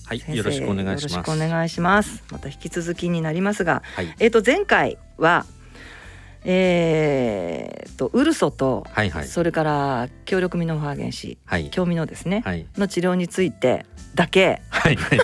[0.04, 1.12] はいよろしくお願いします。
[1.14, 2.22] よろしくお願いします。
[2.30, 5.46] また引き続きになりますが、はい、えっ、ー、と前回は
[6.48, 14.96] えーと、ウルソと、はいはい、それから強力ミノファー原子、はい、強ミノですね、はい、の治療についてだけ、はい。
[14.96, 15.18] はい、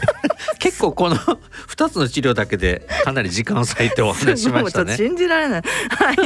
[0.59, 1.17] 結構この
[1.71, 4.97] 2つの治療だけでかなり時間を割いてお話しましたね。
[4.97, 5.63] 信じられない。
[5.91, 6.17] はい、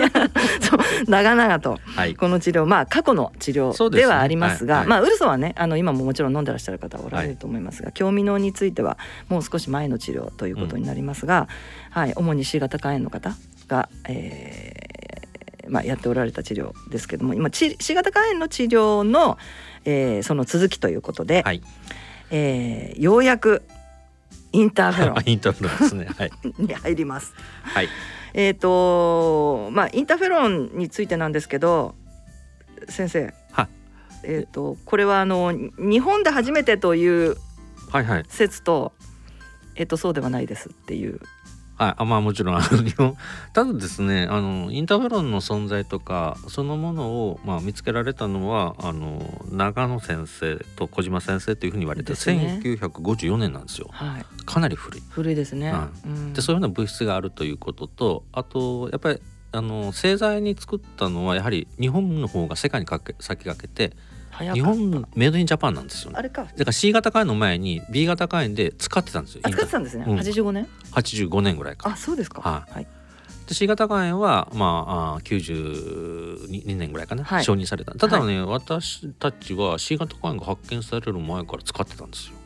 [0.60, 0.78] そう
[1.08, 1.78] 長々と、
[2.16, 4.80] この治療まあ過去の治療ではありますが、すねはい。
[4.80, 11.48] はい、まあウルソはねあの今ももちろん飲んでらっしゃる方おられると思いますが、興味脳についてはもう少し前の治療ということになりますが、
[11.94, 12.12] うん、はい。
[12.16, 13.36] 主に C 型肝炎の方
[13.68, 14.75] が、えー
[15.68, 19.38] まあ、やっておられた治療ですけども今 C 型肝炎の治療の、
[19.84, 21.62] えー、その続きということで、はい、
[22.30, 23.62] えー、ようやく
[24.52, 25.22] インターフェロン。
[25.26, 27.34] インターフェロンですね、はい、 に入ります。
[27.62, 27.88] はい、
[28.34, 31.94] えっ、ー、とまあインターフェロンについてなんですけど
[32.88, 33.68] 先生、はい、
[34.24, 37.36] えっ、ー、とこれはあの日本で初めてという
[38.28, 38.82] 説と、はい。
[38.82, 38.92] はい、
[39.76, 41.20] えっ、ー、とそうではないですっていう
[41.76, 43.16] はい、あまあもちろんあの日本。
[43.52, 55.02] ただですねあのインターフェロンの存在とかそのものを、まあ、見つけられたのはあの長野先生と小島先生というふうに言われて、ね、1954年なんですよ、はい、かなり古い。
[55.10, 59.20] 古いですね、うん、でそういうような物質があるということとあとやっぱり
[59.52, 63.96] あの製剤に作ったのはやはり日本の方が世界にかけ先駆けて
[64.38, 66.44] 日本メイドインジャパンなんですよ、ね、あれか。
[66.44, 72.40] だから C 型肝炎の前に B 型肝炎で使ってたんですよ使ってたんですね、うん、85年？85年ぐらいかあそうですか。
[72.42, 72.86] はい、はい。
[73.46, 77.92] で C 型肝炎はまあ92年ぐらいかな、はい、承認された。
[77.94, 82.36] ただね、はい、私たちは C 型肝炎が発見される前から使ってたんですよ。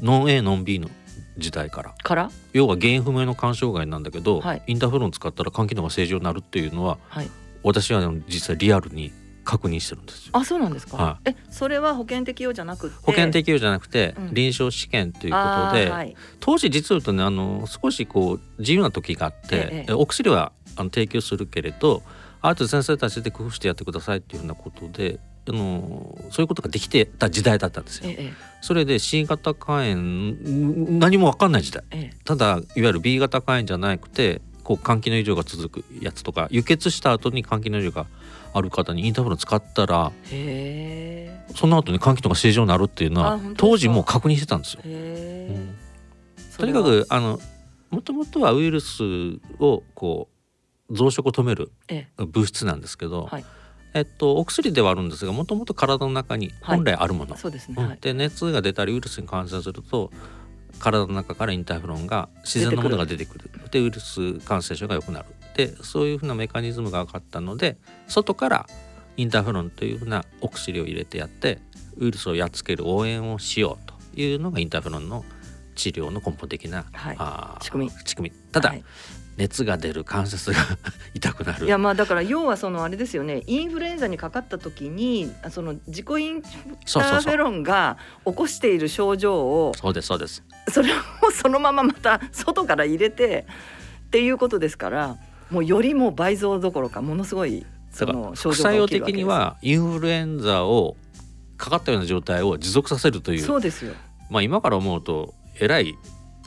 [0.00, 0.88] ノン A ノン B の
[1.36, 1.94] 時代から。
[2.02, 2.30] から？
[2.52, 7.30] 要は原因不明の肝障害なんだけど、はい、インターフェロン使ったら肝機能が正常になるっていうのは、はい、
[7.62, 9.12] 私は実際リアルに
[9.44, 12.96] 確認してるんですあそうなんですか、はい、えそれは保険適用じゃなくて？
[13.02, 15.38] 保険適用じゃなくて、臨床試験というこ
[15.70, 22.02] とで、はい、当時実を言うとねあの少しこう自由な時があって、ええ、お薬はあの提供するけれど
[22.40, 28.10] あと先生たちで工夫してやってくださいっていうふうなことであのそういうことができてた時代だったんですよ。
[28.10, 31.82] え、それで C 型肝炎何も分かんない時代、
[32.24, 38.06] ただいわゆる B 型肝炎じゃなくてこう肝機能異常が続くやつとか輸血した後に肝機能異常が
[38.54, 40.12] ある方にインターフェロン使ったら
[41.54, 44.82] その後に換気とか正常になるっていうのは当時もう確認してたんですよ。
[44.84, 45.74] うん、
[46.58, 47.40] とにかくあの
[47.90, 49.02] もともとはウイルス
[49.58, 50.28] をこ
[50.90, 51.70] う増殖を止める
[52.18, 53.44] 物質なんですけど、はい、
[53.94, 60.10] えっと、お薬ではあるんですがもともと体の中に本来あるもの、はい、そうですね、で熱が出たりウイルスに感染すると
[60.82, 63.50] 体の中からインターフェロンが自然なものが出てくる。
[63.70, 65.26] でウイルス感染症が良くなる。
[65.54, 67.76] でそういうふうなメカニズムが分かったので
[68.08, 68.66] 外から
[69.16, 71.60] インターフェロンというふうなお薬を入れてやって
[71.98, 75.24] ウイルスをやっつける応援をしようというのがインターフェロンの
[75.74, 77.90] 治療の根本的な、はい、あ仕組み。
[78.04, 78.36] 仕組み。
[78.50, 78.84] ただ、はい、
[79.36, 80.58] 熱が出る関節が
[81.14, 81.66] 痛くなる。
[81.66, 83.42] いやまあだから要はそのあれですよね。
[83.46, 90.42] インフルエンザにかかった時にその自己インターフェロンが起こしている症状をそうですそうです。
[90.68, 93.46] それをそのまままた外から入れて
[94.06, 95.16] っていうことですから
[95.50, 100.96] もうよりも倍増どころかものすごいその症状が起きるわけ的にはインフルエンザを
[101.56, 103.40] かかったような状態を持続させるという。
[103.40, 103.92] そうですよ。
[104.30, 105.96] まあ今から思うとえらい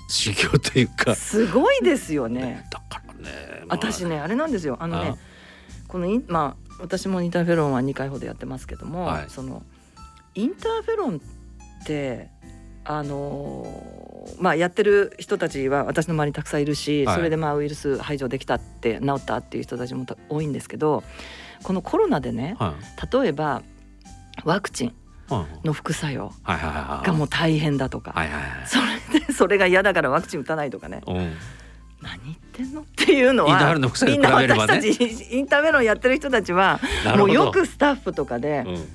[0.07, 1.15] 修行というか。
[1.15, 2.65] すごいですよね。
[2.71, 4.77] だからね、まあ、私ねあれなんですよ。
[4.79, 5.15] あのね
[5.87, 9.63] このまあ私もインターフェロンは2回ほどやってますけども、はい、その
[10.33, 11.21] インターフェロン
[11.81, 12.29] って
[12.83, 21.03] あのまあやってる人たちは私の周りにたくさんいるし、はい、それでまあウイルス排除できたって治ったっていう人たちも多いんですけど
[21.63, 23.63] このコロナでね、はい、例えば
[24.43, 24.93] ワクチン
[25.63, 28.33] の副作用がもう大変だとか、それで
[28.67, 28.79] そ
[29.47, 31.01] れが嫌だからワクチン打たないとかね。
[32.01, 36.79] 何言ってんのっていうのはみんな私たちインターメロンやってる人たちは
[37.17, 38.87] もうよくスタッフとかで、うん、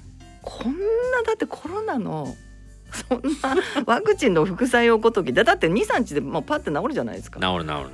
[0.43, 2.37] こんなだってコロナの
[2.93, 7.41] そんなワクチンの副作用ごときでだって23日でもうパッて治るじゃないですか。
[7.41, 7.91] 治る治る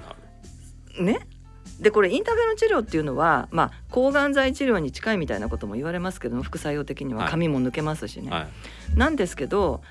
[0.95, 1.05] 治る。
[1.05, 1.21] ね？
[1.81, 8.31] でこれインターフェロン治療っていうのは、まあ、抗がん剤治療に近いみたいなことも言われますけども副作用的には髪も抜けますしね。
[8.31, 8.51] はいはい、
[8.97, 9.83] なんですけど、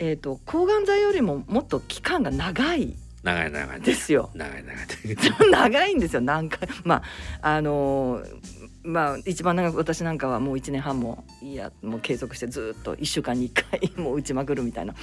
[0.00, 4.30] えーと、抗がん剤よりももっと期間が長い長い長いですよ。
[4.34, 5.50] 長い長い。
[5.52, 6.66] 長いんですよ何回。
[6.84, 7.02] ま
[7.42, 8.24] ああのー、
[8.82, 14.94] まあ一番長く私なんかはもう1年半もいやもう継続してずっと1週間に1回 もう打ちまくるみたいな。
[14.94, 14.96] っ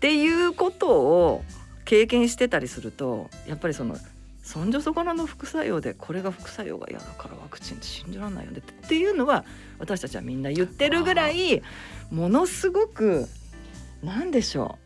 [0.00, 1.44] ていうことを
[1.84, 3.98] 経験してたりするとやっぱりその
[4.42, 9.44] そんじょそこらの副作用でこれが副作用が嫌だからワクチンって信じられないよねっていうのは
[9.78, 11.62] 私たちはみんな言ってるぐらい
[12.10, 13.28] ものすごく
[14.02, 14.78] 何でしょ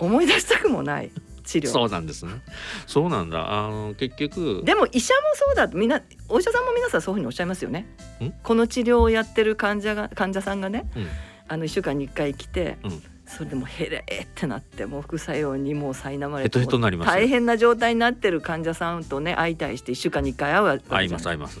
[0.00, 0.04] う。
[0.04, 1.10] 思い出したくもない。
[1.44, 1.68] 治療。
[1.68, 2.32] そうなんですね。
[2.86, 3.52] そうなんだ。
[3.52, 4.62] あの結局。
[4.64, 5.66] でも医者もそうだ。
[5.68, 7.86] みんなお医者さんも皆さんそういうふうにおっしゃいますよね。
[8.42, 11.08] この治療をやってる患者が患者さんがね、うん、
[11.48, 13.02] あの1週間に1回来て、うん。
[13.26, 16.66] それでもへれってなってもう副作用にもう苛まれて
[17.06, 21.08] 大変な状態になってる患者さんとね相対して1週間に1回会うわけ会い。
[21.08, 21.58] ます会います。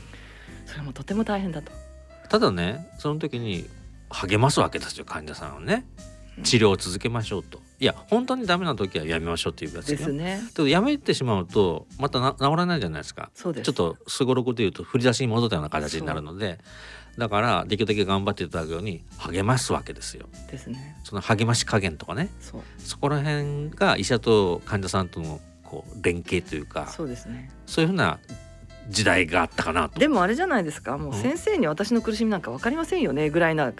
[0.66, 1.72] それもとても大変だと。
[2.28, 3.66] ただねその時に
[4.10, 5.86] 励ますわけですよ患者さんをね
[6.42, 10.42] 治療を続けましょうと、いや本当にダメな時はやめましょうっていうやつですね。
[10.54, 13.30] でやめてしまうとまたな治らないじゃないですか。
[13.34, 13.42] す。
[13.42, 16.58] ちょっとすごろくでいうと振り出しに戻ったような形になるので
[17.18, 20.26] だからできるだけ頑張っていただくように励ますわけですよ。
[20.50, 20.96] ですね。
[21.04, 22.30] その励まし加減とかね。
[22.40, 22.62] そう。
[22.78, 27.50] そこら辺が医者と患者さんとのこう連携というかそうですね。
[27.66, 28.18] そういうふうな
[28.88, 29.98] 時代があったかなと。
[29.98, 30.98] でもあれじゃないですか。
[30.98, 33.72] もう先生に私の苦しみなんかわかりませんよねぐらいな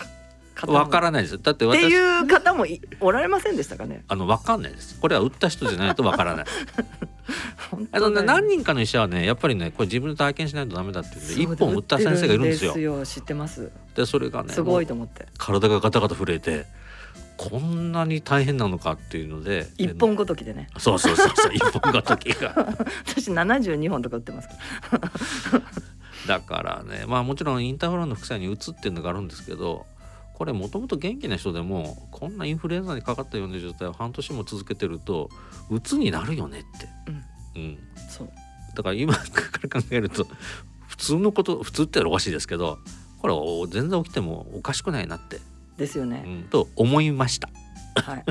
[0.67, 4.05] わからないですだってって私いう方もいおられませんでしたかね？
[4.09, 6.45] あのわかんないですこれは打った人じゃないとわからない
[7.71, 13.71] 本あのね何人かの医者はねやっぱりねこれ自分で体験しないとダメだって一本打った先生がいるんですよ知ってます。
[13.95, 15.25] でそれがねすごいもと思って。
[15.25, 16.67] う体がガタガタ震えて
[17.37, 20.69] こんなに大変なのかっていうので一本ごときでね。
[20.79, 22.55] そうそうそうそう一本が時が
[23.07, 24.55] 私七十二本とか打ってますか
[24.93, 25.01] ら。
[26.39, 29.85] だからねまあもちろんインターフェロンの副作用に移ってるのがあるんですけど
[30.35, 35.31] これもともと元気な人でもこんなインフルエンザにかかったような状態を半年も続けてると
[35.71, 36.89] うつになるよねって、
[37.57, 37.79] うん、
[38.09, 38.31] そう。
[38.77, 39.21] だから今か
[39.63, 40.27] ら考えると
[40.89, 42.79] 普通のこと普通っておかしいですけど
[43.21, 43.29] こ
[43.67, 45.41] れ全然起きてもおかしくないなって、う
[45.79, 46.25] ですよね。
[46.29, 47.49] ん、と思いました。
[48.03, 48.25] はい。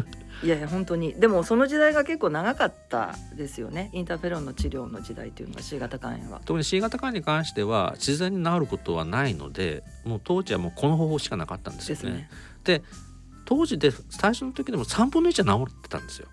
[0.43, 12.01] いやいや本当にでもその時代が結構長かったですよねインターフェロンの治療の時代っていうのが C 型肝炎は特に C 型肝炎に関しては自然に治ることはないのでもう当時はもうこの方法しかなかったんですよね。
[12.01, 12.29] ですね
[12.63, 12.83] で
[13.45, 16.27] 当時で最初の時でも3分の1は治ってたんですよ。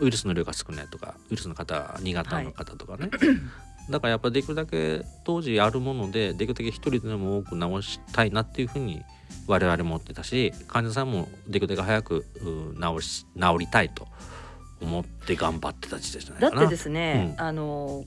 [0.00, 3.10] ウイルスの量が少ないとかウイルスの方2型の方とかね。
[3.90, 9.02] だからやっぱりできるだけ当時あるものでできるだけ一人でも多く治したいなっていうふうに
[9.46, 14.06] 我々もってたし患者さんもできるだけ早くう治し治りたいと
[14.80, 16.56] 思って頑張ってた時代じゃないかな。
[16.56, 18.04] だってですね、うんあの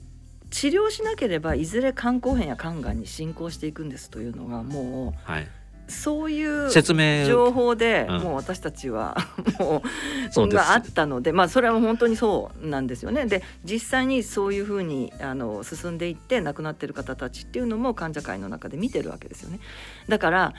[0.50, 5.48] 治療しなければいずれ肝硬変や肝がんに進行していくんですというのがもはい、う
[5.88, 9.16] そういう説明情報で、うんもう私たちは
[9.60, 13.26] もうそうがあったのでまあそれは本当にそうなんですよね。
[13.26, 19.60] で実際にそういうふうにあの進んでいって亡くなってる方たちっていうのも患者会の中で見てるわけですよね。
[20.08, 20.54] だから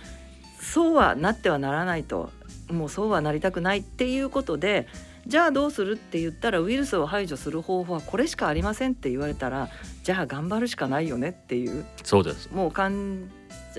[0.59, 2.31] そうはなってはならないと。
[2.71, 4.87] もうそうはなりたくないっていうことで
[5.25, 9.69] じゃあどうするって言ったらウイルスを排除する方法はこれしかありませんって言われたら
[10.03, 11.85] じゃあ頑張るしかないよねっていう。
[12.03, 12.49] そうです。
[12.51, 13.29] もう患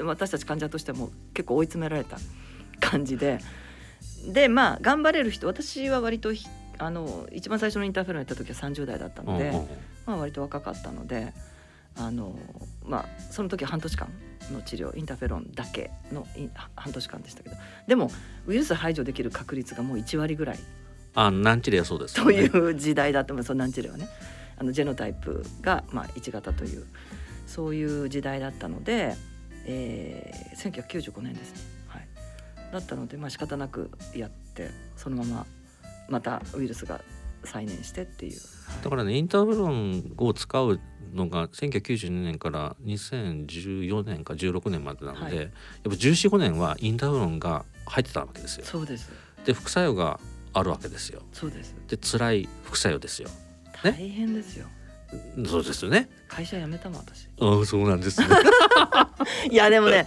[0.04, 2.18] 私たち患者としてはもう結構追い詰められた
[2.80, 3.38] 感じで。
[4.32, 6.46] でまあ頑張れる人私は割とひ
[6.78, 9.68] あの一番最初のインターフェロンやった時は30代だったので、うんうんうん。
[10.06, 11.32] まあ、割と若かったので
[12.00, 12.34] あの、
[12.84, 14.08] まあ、その時は半年間
[14.52, 18.10] の治療インターフェロンだけのい半年間でしたけどでも
[18.46, 20.58] ウイルス排除できる確率がもう1割ぐらい。
[21.12, 24.08] あ難治療はそうですよとね、いう時代だと思いますその難治療はね。
[24.56, 26.86] あのジェノタイプが、まあ、1型という
[27.46, 29.16] そういう時代だったので、
[29.64, 32.06] えー、1995年ですね、はい、
[32.70, 35.46] だったので、まあ仕方なくやってそのまま
[36.08, 37.00] またウイルスが
[37.44, 38.38] 再燃してっていう。
[38.84, 40.78] だからねインターフェロンを使う
[41.14, 45.48] のが1992年から2014年か16年までなので、はいやっ
[45.84, 48.64] ぱ1415年はインターフェロンが入ってたわけですよ。
[48.64, 49.10] そうです
[49.44, 50.20] で副作用が
[50.52, 51.22] あるわけですよ。
[51.32, 53.28] そうですで辛い副作用ですよ。
[53.82, 54.66] 大変ですよ、
[55.46, 56.10] そうですよね。
[56.28, 58.26] 会社辞めたもん私ああそうなんですね。
[59.50, 60.06] いやでもね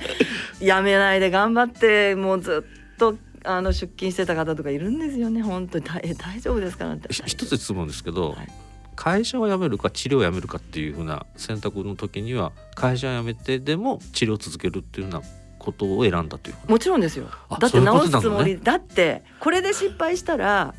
[0.60, 8.50] 辞めないで頑張ってもうずっとあの出勤してた方とかいるんですよね本当に大え大丈夫ですかなんてひ一つ質問ですけど、はい
[8.96, 15.28] 会社を辞めるか治療を辞めるかっていうふうな選択の時には会社を辞めてでも治療を続けるっていうような
[15.60, 17.28] ことを選んだというもちろんですよ。
[17.50, 20.74] あだって治すつもり、だってこれで失敗したら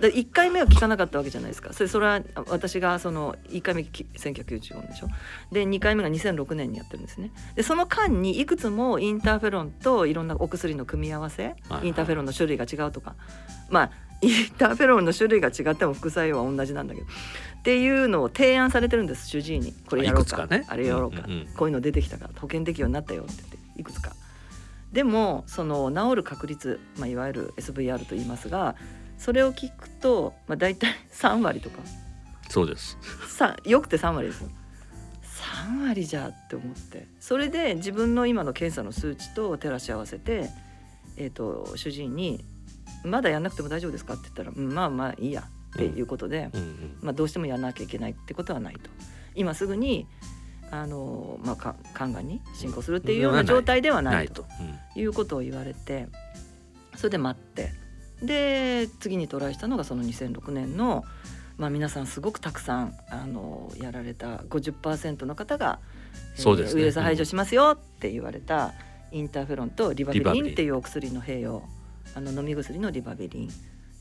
[0.00, 1.72] だ1回目は聞かなかったわけじゃないですか。
[1.72, 5.08] それそれは私がその1回目き1995年でしょ。
[5.52, 7.32] で2回目が2006年にやってるんですね。
[7.54, 11.88] でその間にいくつもインターフェロンといろんなお薬の組み合わせ、はい。
[11.88, 13.14] インターフェロンの種類が違うとか。
[13.68, 13.90] まあ
[14.22, 17.06] インターフェロンの種類が違っても副作用は同じなんだけど。
[17.06, 19.74] っていうのを提案されてるんです主治医に。
[19.86, 20.46] これやろうか。
[20.46, 20.64] ね。
[20.68, 21.46] あれやろうか、うんうんうん。
[21.54, 24.12] こういうの出てきたから保険適用になったよって言っていくつか。
[24.92, 28.74] でもその治る確率、まあ、いわゆる SVR と言いますが
[29.18, 31.78] それを聞くと、まあ、大体3割とか。
[32.48, 32.98] そうです。
[33.28, 34.50] さよくて3割ですよ。
[35.66, 37.06] 3割じゃって思って。
[37.20, 40.50] それで自分の今の検査の数値と照らし合わせて、
[41.16, 42.44] えー、と主治医に
[43.04, 48.90] 「まだやんなくても大丈夫ですか?」って言ったら「うんまあまあいいや」っていうことで、うんうんまあ、どうしてもやらなきゃいけないってことはないと。
[49.36, 50.06] 今すぐに
[50.72, 54.44] あの、まあ、か肝がんに進行するっていうような状態ではないと。
[54.96, 55.00] うん。
[55.00, 56.08] いうことを言われて
[56.96, 57.72] それで待って。
[58.22, 61.04] で次にトライしたのがその2006年の、
[61.56, 66.00] まあ、皆さんすごくたくさんあのやられた50%の方が、えー
[66.34, 66.80] そうですね。
[66.80, 68.72] ウイルス排除しますよって言われた
[69.12, 71.62] インターフェロンとリバビリンっていうお薬の併用
[72.14, 73.50] あの飲み薬のリバビリン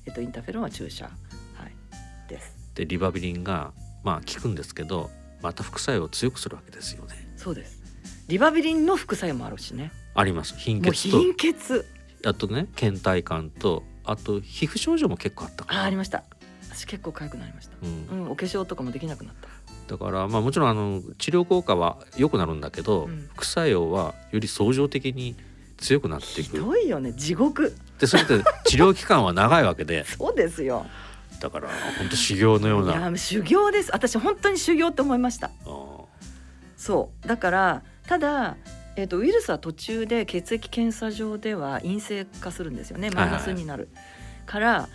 [0.05, 2.57] えっと、インターフェロンは注射、はい、です。
[2.73, 5.09] でリバビリンがまあ効くんですけど
[5.41, 7.13] また副作用を強くするわけですよね。
[7.35, 7.79] そうです。
[8.27, 9.91] リバビリンの副作用もあるしね。
[10.15, 10.55] あります。
[10.55, 11.85] 貧血と貧血。
[12.25, 16.23] あとね倦怠感とあと皮膚症状も結構あったあありました。
[16.71, 19.49] 私結構痒くなりました、うん、うん、お化粧とかもできなくなった。
[19.87, 25.35] だからまあもちろんあの治療効果は良くなるんだけど、うん、副作用はより相乗的に
[25.79, 26.57] 強くなっていく。
[26.57, 27.75] ひどいよね地獄。
[27.99, 30.05] でそれって治療期間は長いわけで。
[30.17, 30.85] そうですよ。
[31.39, 32.97] だから本当修行のような。
[32.97, 33.91] いや修行です。
[33.93, 35.51] 私本当に修行って思いました。
[36.77, 37.27] そう。
[37.27, 38.57] だからただ
[38.95, 43.09] えーと、ウイルスは途中で血液検査上では陰性化するんですよね。
[43.11, 43.87] マイナスになる、
[44.45, 44.89] から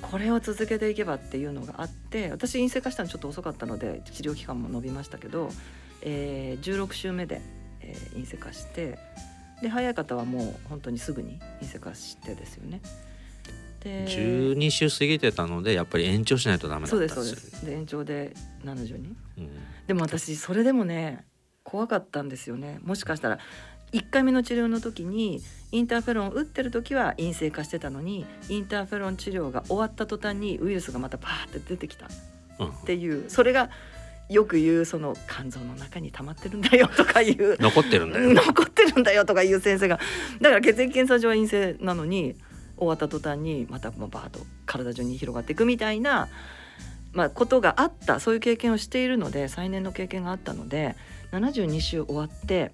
[0.00, 5.50] これを続けていけばっていうのがあって私陰性化したのちょっと遅かったので治療期間も延びましたけど、
[6.02, 7.40] えー、16週目で、
[7.80, 8.98] えー、陰性化して
[9.62, 12.80] で早い方はもう本当にすぐに陰性化してですよね。
[13.80, 17.66] で12週過ぎてたのでやっぱり延長しないとダメだったんですそうですそうです。
[17.66, 18.34] で延長で
[18.64, 19.50] 70人、うん、
[19.86, 21.24] でも私それでもね
[21.62, 22.78] 怖かったんですよね。
[22.82, 23.38] もしかしたら
[23.92, 25.40] 1回目の治療の時に
[25.72, 32.10] インターフェロン打ってる時は陰性化してたのにインターフェロン治療が終わった途端にウイルスがまたパーって出てきたっ
[32.84, 33.70] ていう、うん、それが
[34.28, 37.56] よく言うその肝臓の中に溜まってるんだよとかいう。
[37.62, 38.34] 残ってるんだよ。
[38.34, 39.98] 残ってるんだよとかいう先生が。
[40.40, 42.36] だから血液検査上は陰性なのに
[42.76, 46.28] 終わった途端にまたもうバーッと体中に広がっていくみたいな、
[47.12, 50.94] まあ、ことがあったそういう経験をしているので再燃の経験があったので
[51.32, 52.72] 72週終わって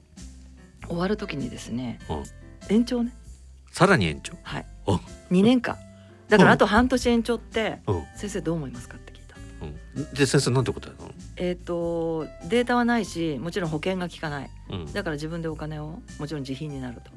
[0.88, 1.98] 終わる時にですね、
[2.68, 3.14] 延長ね。
[3.70, 4.34] さらに延長？
[4.42, 4.66] はい。
[5.30, 5.76] 2年間。
[6.28, 7.80] だからあと半年延長って
[8.16, 8.98] 先生どう思いますか？
[10.12, 11.10] で先生なんて答えたの？
[11.36, 17.10] えっ、ー、とデータはないしもちろん保険が効かない、うん、だから自分でお金をもちろん自費になると。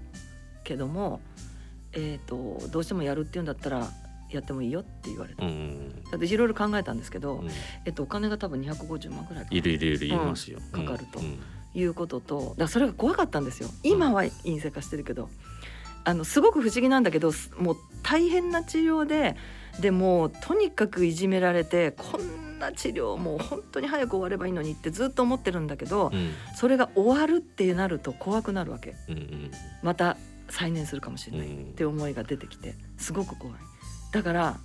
[0.63, 1.21] けども
[1.93, 3.89] えっ、ー、とどうしてもやるっていうんだったら
[4.29, 7.49] やってもいいよって言われた、うん、だっていろいろ考えたんですけど、うん、
[7.85, 11.21] えっと、お金が多分250万ぐらいいるいるいるいますよ、かかると、
[11.73, 13.69] いうこととだそれが怖かったんですよ。
[13.83, 15.29] 今は陰性化してるけど、
[16.03, 19.37] あのすごく不思議なんだけどもう大変な治療で
[19.79, 22.19] でもとにかくいじめられてこ
[22.57, 29.51] んな治療もう本当に早く終わればいいのにってずっと思ってるんだけど、うん、それが終わるってなると怖くなるわけ、うんうん、
[29.81, 30.17] また
[30.49, 33.57] 再燃するかもしれないって思いが出てきてすごく怖い。
[34.11, 34.57] だから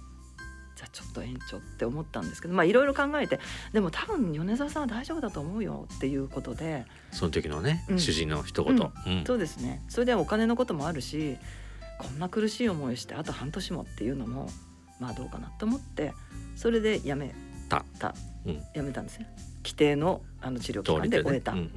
[0.77, 3.41] じゃあちょっと延長って思ったんですけどまあいろいろ考えて
[3.73, 9.19] でも多分米沢さんは大丈夫だと思うよっていうことでその時のね、うん、主人の一言、うん。
[9.19, 9.83] うん、そうですね。
[9.89, 11.37] それでお金のこともあるし
[11.99, 14.49] こんな苦しい思いしてあと半年もっていうのも
[14.99, 16.13] まあどうかなと思って
[16.57, 17.35] それでやめ
[17.73, 17.85] た。
[17.99, 18.15] た、
[18.75, 19.29] やめたんですね
[19.65, 21.53] 規定のあの治療期間で終えた。
[21.53, 21.71] ん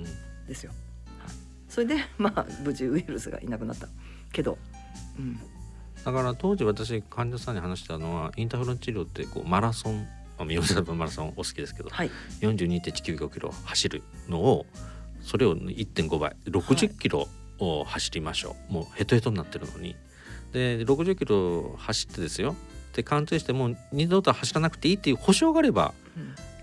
[0.48, 0.72] ですよ。
[1.20, 1.34] はい、
[1.70, 3.88] それで まあ無事ウイルスがいなくなった
[4.32, 4.58] けど、
[5.18, 5.40] うん、
[6.04, 14.66] だから当時私患者さんに話したのはインターフェロン治療ってこうマラソン三好さんマラソンお好きですけど、はい、42.195キロ走るのを
[15.22, 17.28] それを1.5倍60キロ
[17.60, 19.96] を走りましょう、はい、もうヘトヘトになってるのに。
[20.52, 22.56] で60キロ走ってですよ
[22.96, 25.94] で貫通してもう二度と走らなくていいっていう保証があれば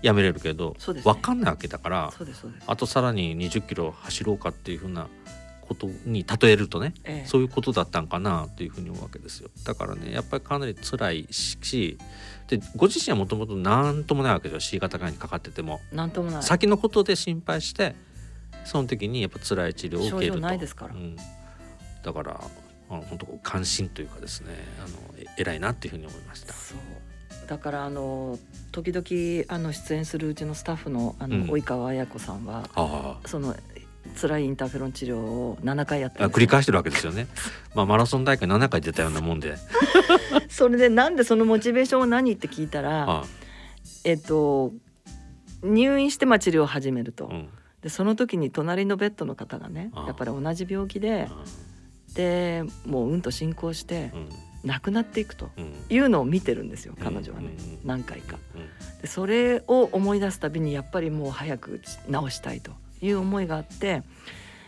[0.01, 2.13] やめれるけど、うんね、分かんないわけだから
[2.65, 5.07] あとさらに20キロ走ろうかっていうふうな
[5.61, 9.49] ことに例えるとね、ええ、そういうことだったんかなというふうに思うわけですよ。
[9.63, 11.97] だからねやっぱりかなり辛いし
[12.47, 14.59] でご自身はもともと何ともないわけですよ。
[14.59, 15.79] C 型がんにかかってても。
[15.93, 16.43] 何ともない。
[16.43, 17.95] 先のことで心配して
[18.65, 20.39] その時にやっぱ辛い治療を受けると。
[20.39, 22.41] ないですから、うん、だから
[22.89, 26.53] あの本当関心というかですねあの偉いなっていうふうに思いました。
[26.53, 26.77] そう。
[27.47, 28.39] だからあの
[28.71, 33.55] 時々あの出演するうちのスタッフのあの、うん、及川綾子さんは、その
[34.19, 37.27] 辛いインターフェロン治療を7回やって繰り返してるわけですよね。
[37.75, 39.55] まあマラソン大会7回出たようなもんで。
[40.49, 43.25] それでなんでそのモチベーションは何って聞いたら、ああ。
[44.03, 44.73] えっと
[45.61, 47.49] 入院してまあ治療を始めると、うん、
[47.81, 51.29] でその時に隣のベッドの方がねやっぱり同じ病気で、
[52.15, 54.11] でもううんと進行して。
[54.13, 54.29] うん
[54.63, 55.49] 亡くなっていくと
[55.89, 57.49] いうのを見てるんですよ、彼女はね、
[57.83, 58.37] 何回か。
[59.01, 64.03] でそれを思い出すたびにやっぱりもう早く治したいという思いがあって。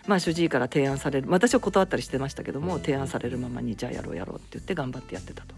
[0.07, 1.27] まあ、主治医から提案される。
[1.31, 5.54] 私は断ったりしてましたけども提案されるままにじゃあやろうやろうって言って頑張ってやってたと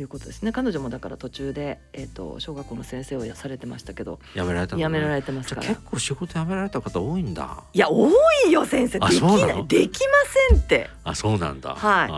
[0.00, 0.52] いうことですね。
[0.52, 5.66] 彼女もだから途中で、えーと、小学校の先生をやされてましたけどやめられた、ね、やめられてますから。
[5.66, 7.64] 結構仕事辞められた方多いんだ。
[7.72, 8.10] いや多
[8.46, 8.98] いよ先生。
[8.98, 9.66] できない。
[9.66, 10.14] できま
[10.50, 10.88] せんって。
[11.04, 11.74] あそうなんだ。
[11.74, 12.08] はい。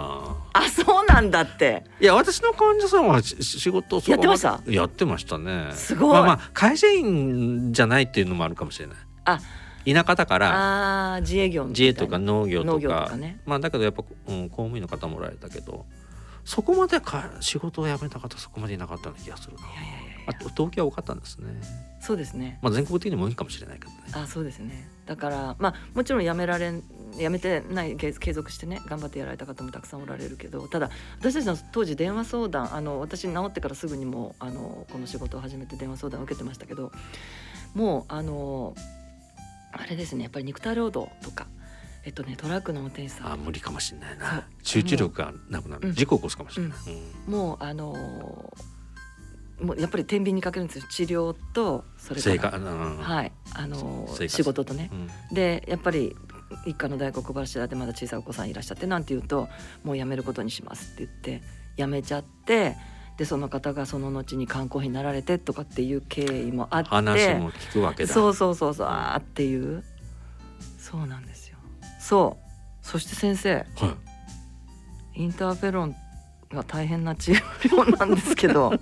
[0.55, 1.85] あそうなんだって。
[2.01, 4.61] いや私の患者さんは仕事やってました？
[4.67, 5.71] やってましたね。
[5.75, 6.13] すごい。
[6.13, 8.97] まあまあ会社員じゃないっていうのもあるかもしれない。
[9.25, 9.41] あ。
[9.85, 11.15] 田舎だから。
[11.15, 13.17] あ自営業自営とか農業とか。
[13.17, 15.87] ね、まあだけどやっぱ、うん、公務員の方もらえたけど
[16.45, 19.63] そこまでか仕事を辞めた方そこまでいなかったような気がするな。
[19.63, 21.47] いやいやいやあ東京は多かったんですね。
[22.01, 23.99] そうですねまあ全国的にも多いかもしれないけどね。
[24.13, 26.83] あそうですねだからまあもちろん辞められん
[27.13, 36.91] 辞めてない継継続してね頑張ってやられた方もたくさんおられるけどただ私たちの当時電話相談あの私治ってからすぐにもうあのこの仕事を始めて電話相談を受けてましたけど
[37.75, 38.75] もうあの
[39.73, 41.47] あれですねやっぱり肉体労働とか
[42.05, 43.33] えっとねトラックの運転手さん。
[43.33, 44.47] あ無理かもしれないな。
[44.63, 45.95] 集中力がなくなる、うん。
[45.95, 46.79] 事故を起こすかもしれない。
[47.27, 47.33] うん。
[47.33, 48.53] もうあの
[49.61, 50.85] もうやっぱり天秤にかけるんですよ。
[50.91, 52.59] 治療とそれから。
[52.59, 53.33] はい。
[53.55, 54.91] あの仕事とね。
[55.31, 55.35] うん。
[55.35, 56.17] でやっぱり
[56.67, 59.49] 一家の大黒柱でまだ小さいお子さんいらっしゃってなんて言うと
[59.85, 61.43] もう辞めることにしますって言って
[61.79, 62.77] 辞めちゃって
[63.17, 66.89] でその方がその後に缶コーヒーになられてとかっていう経緯もあって。
[66.91, 68.13] 話も聞くわけだ。
[68.13, 68.87] そうそうそうそう。
[68.89, 69.85] あーっていう。
[70.79, 71.32] そうなんですよ
[72.13, 73.65] そうそして先生は
[75.17, 75.23] い。
[75.23, 75.97] インターフェロン
[76.53, 78.75] が大変な治療なんですけど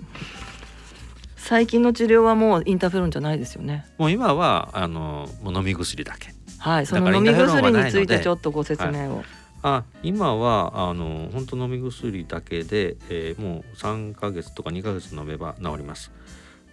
[1.36, 6.34] 最近の治療はもうインターフェロンじゃないですよねもう今はあのもう飲み薬だけ。
[6.58, 9.22] はいその飲み薬についてちょっとご説明を、
[9.62, 16.10] あ今はあの本当飲み薬だけで、えーもう3ヶ月とか2ヶ月飲めば治ります。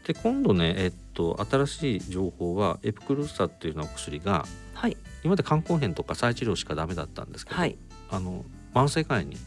[0.07, 4.97] で今度ねえっと新しい情報はエプクルーサっていうようなお薬がはい
[5.27, 7.77] 今まで肝硬変とか再治療しかダメだったんですけど、はい。
[8.09, 9.37] あの慢性肝炎に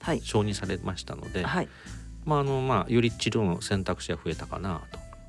[0.00, 0.20] はい。
[0.20, 1.68] 承認されましたので、はい。
[2.24, 4.82] まああのまあより治療の選択肢が増えたかな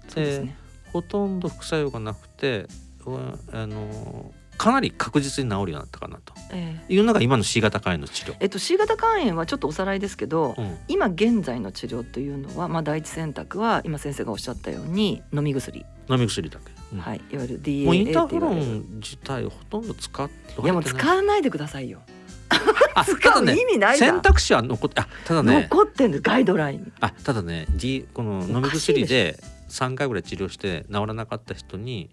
[0.08, 0.16] と。
[0.16, 0.56] ですね。
[0.94, 2.68] ほとんど副作用がなくて、
[3.06, 6.34] うんあのかなり確実に治るようになったかなと。
[6.52, 8.36] えーいうのが今の C 型肝炎の治療。
[8.40, 10.78] えっと C 型肝炎はちょっとおさらいですけど、うん。
[10.88, 17.00] 今現在の治療というのは、まあ、第一選択は今先生がおっしゃったように飲み薬、飲み薬だけ、うん。
[17.00, 22.02] はい、いわゆるもうイン DAA ターフェロン自体ほとんど使っていやもう使わないでくださいよ。
[22.94, 25.68] あ 使う意味ないじゃん選択肢は残ってあただね。
[25.72, 26.92] 残ってんですガイドラインに。
[27.00, 29.40] あただね、D、この飲み薬で
[29.70, 32.10] 3回ぐらい治療して治らなかった人に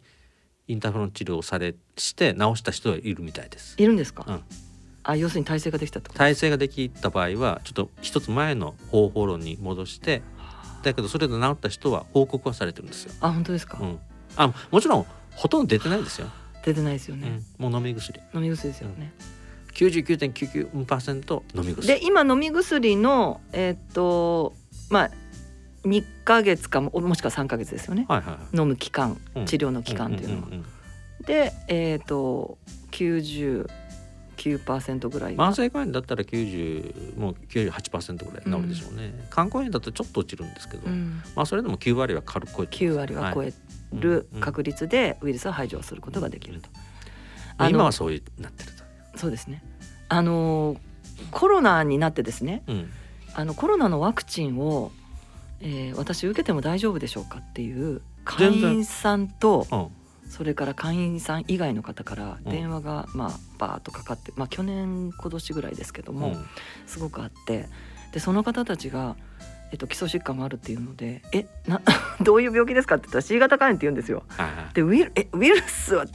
[0.69, 3.77] インターフェロン治療をされして治した人はいるみたいです。
[3.79, 4.43] いるんですか、うん。
[5.05, 10.23] あ要するに体制ができたと耐性ができた場合はちょっと一つ前の方法論に戻して
[10.91, 13.13] だけどそれで治った人は報告はされてるんですよ。
[13.21, 13.99] あ本当ですか、うん、
[14.37, 16.29] あもちろんほとんど出てないですよ。
[16.65, 18.21] 出てないですよね、うん、もう飲み薬。
[18.35, 19.13] 飲み薬ですよね、
[19.75, 21.87] 99.99%飲み薬。
[21.87, 24.55] で今飲み薬のえーっと
[24.91, 25.11] まあ
[25.85, 28.07] 2ヶ月かももしくは3ヶ月ですよね。
[28.09, 28.57] はいはいはい。
[28.57, 29.47] 飲む期間うん。
[29.47, 30.49] 治療の期間っていうのは、
[31.27, 32.59] でえーっと
[34.37, 39.13] 99%ぐらいが慢性肝炎だったら90もう98%ぐらい治るでしょうね。
[39.31, 43.53] 肝硬変だとちょっと落ちるんですけど、うん、まあそれでも9割は軽く超えて9割は超え
[43.93, 46.69] る確率でウイルスを排除することができると。
[47.59, 49.19] あの今はそういうなってると。
[49.19, 49.63] そうですね。
[50.09, 50.77] あの
[51.31, 52.91] コロナになってですねうん。
[53.35, 54.93] あのコロナのワクチンを、
[55.61, 60.02] えー私受けても大丈夫でしょうかっていう会員さんとうん
[60.37, 66.45] それから会員さん以外の方からうん電話がまあバーッとかかって、まあ、去年今年ぐらいですけども、うん
[66.87, 67.69] すごくあって
[68.13, 69.17] でその方たちが、
[69.73, 71.81] えっと、基礎疾患があるっていうので「えな
[72.21, 74.25] どういう病気ですか?」って言ったら C 型肝炎って言うんですよ。
[74.75, 76.07] でウイルえウイルスは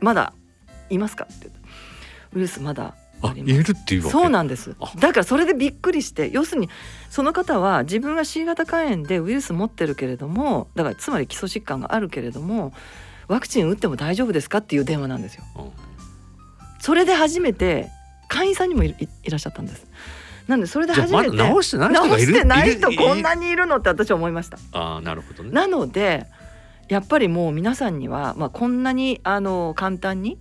[0.00, 0.32] まだ
[0.90, 1.58] いますか?」って言った
[2.34, 2.94] ウイルスまだ
[3.34, 4.12] 言えるっていうわけ？
[4.12, 6.68] そうなんですあだからそれでびっくりして要するに
[7.10, 12.72] その方は自分が C 型肝炎でウイルス持ってるけれどもだからつまり基礎疾患があるけれども
[13.28, 15.44] ワクチン打っても大丈夫ですかっていう電話なんですよ。
[15.56, 15.70] うん
[16.80, 17.88] それで初めて
[18.28, 18.94] 会員さんにもい
[19.30, 19.86] らっしゃったんです。
[20.46, 24.58] なんでそれで初めてまだ治してない人してない人こんなにいるのって私は思いました。
[24.72, 25.50] ああなるほどね。
[25.50, 26.26] なので
[26.88, 30.36] やっぱりもう皆さんには、まあ、こんなにあの簡単に、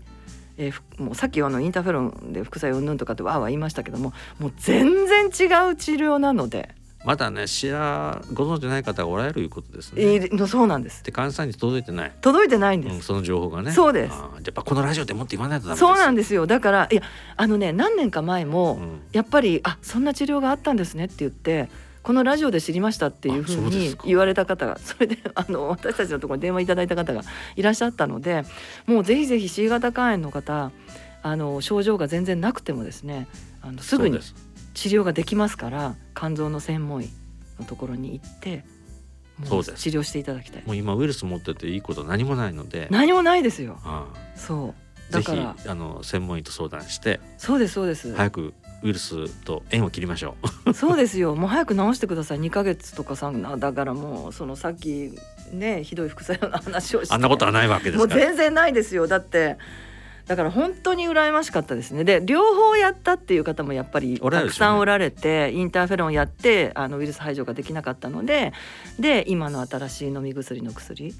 [0.57, 6.75] えーふもうさっきあのインターフェロンで副作用うんぬんとかってわーわー言いましたけどももう全然違う治療なので、
[7.05, 10.01] まだね知らご存知ない方がおられるいうことですね。
[10.01, 11.03] えーそうなんです。
[11.03, 13.71] で患者さんに届いてない、届いてないんです、うん、その情報がね。
[13.71, 14.13] そうです。
[14.13, 15.79] やっぱこのラジオでもって言わないとダメです。
[15.79, 16.47] そうなんでですよ。
[16.47, 17.01] だからいや
[17.35, 19.01] あのね何年か前も、うん。
[19.11, 21.69] やっぱりあそんな治療があったんですねって言って
[22.01, 27.21] このラジオで知りましたっていうふうに言われた方が それであの私たちのところに電話いただいた方が
[27.55, 28.43] いらっしゃったので
[28.87, 30.71] もうぜひぜひ C 型肝炎の方
[31.21, 33.27] あの症状が全然なくてもですね
[33.61, 34.19] あのすぐに
[34.73, 37.09] 治療ができますから肝臓の専門医
[37.59, 38.65] のところに行って
[39.39, 39.83] もそうです。
[39.83, 40.63] 治療していただきたい。
[40.65, 43.73] もう今ウイルス持ってていいこと何もないので、何もないですよ。
[43.73, 44.05] うあ。
[45.09, 50.73] ぜひだからあの専門医と相談してそうですそうです、早くウイルスと縁を切りましょう。
[50.73, 51.35] そうですよ。
[51.35, 52.39] もう早く治してください。
[52.39, 55.13] 2ヶ月とかさだからもうそのさっき
[55.51, 57.13] ねひどい副作用の話をして。
[57.13, 58.25] あんなことはないわけでもうすから。
[58.25, 59.07] 全然ないですよ。
[59.07, 59.57] だって
[60.27, 62.03] だから本当に羨ましかったですね。
[62.03, 68.53] で両方やったっていう方もやっぱりたくさんおられて、インターフェロンやってあのウイルス排除ができなかったので
[68.99, 71.13] で今の新しい飲み薬の薬。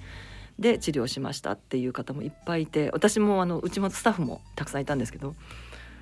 [0.60, 5.34] で治療しましたっていう方もいっぱいいて私もあのうちもスタッフもたくさんいたんですけど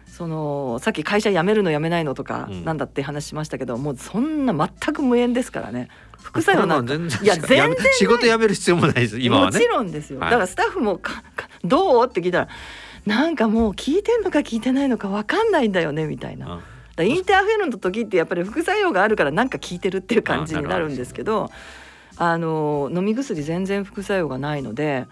[0.06, 5.88] そのさっき会社辞めるの辞めないのとか、なんだって話しましたけどもうそんな全く無縁ですからね。
[6.22, 9.20] 副作用なんかいや全然仕事辞める必要もないです。
[9.20, 9.58] 今はね。
[9.58, 11.00] もちろんですよ、はい、だからスタッフも
[11.64, 12.08] どう？
[12.08, 12.50] って聞いたら
[13.06, 16.62] なんかもう聞いてんのか聞いてないのか分かんないんだよねみたいな。
[16.96, 21.50] だインターフェロンの時ってやっぱり副作用があるからなんか効いてるっていう感じになるんですけど
[22.18, 25.08] あの飲み薬全然副作用がないので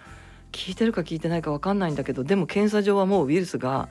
[0.52, 3.90] 効いてるか効いてないか分かんないんだけどでも検査上はもうウイルスが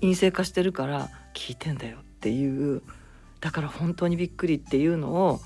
[0.00, 2.82] 陰性化してるから効いてんだよっていう
[3.40, 5.40] だから本当にびっくりっていうのを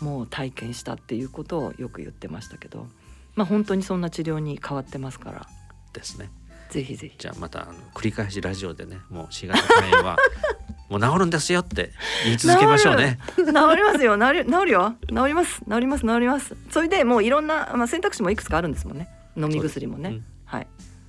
[0.00, 2.88] もう体験したっていうことをよく言ってましたけど
[3.36, 5.46] まあ本当にそんな治療に変わってますから。
[5.92, 6.30] ですね。
[6.70, 7.14] ぜひぜひ。
[7.18, 10.16] じゃあまたあの繰り返しラジオでねもう4月肝炎は
[10.88, 11.92] もう治るんですよって
[12.24, 13.18] 言い続けましょうね。
[13.36, 14.18] 治りますよ。
[14.18, 14.94] 治る治るよ。
[15.08, 15.60] 治ります。
[15.68, 16.06] 治ります。
[16.06, 16.56] 治ります。
[16.70, 19.08] それでもういろんな、まあ、選択肢もいくつかあるんですもんね。
[19.36, 20.66] 飲み薬もね、うん、はい。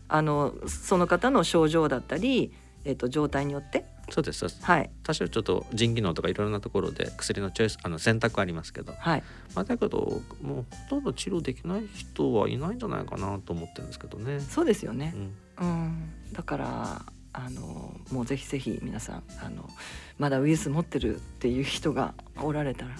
[0.08, 2.54] あのその方の症状だったり
[2.86, 3.86] えっ、ー、と状態によって。
[4.12, 9.24] そうですはい、多少ちょっと腎機能とかいろんなところで薬のチョイスあの選択ありますけど、はい。
[9.56, 14.42] まあ、だけどもうほとんど治療できない人はいないんじゃないかなと思ってるんですけどね。
[14.42, 17.02] そうですよね、うん、うん、だから
[17.34, 19.70] あのもうぜひぜひ皆さんあの
[20.18, 22.92] まだウイルス持ってるっていう人がおられたら。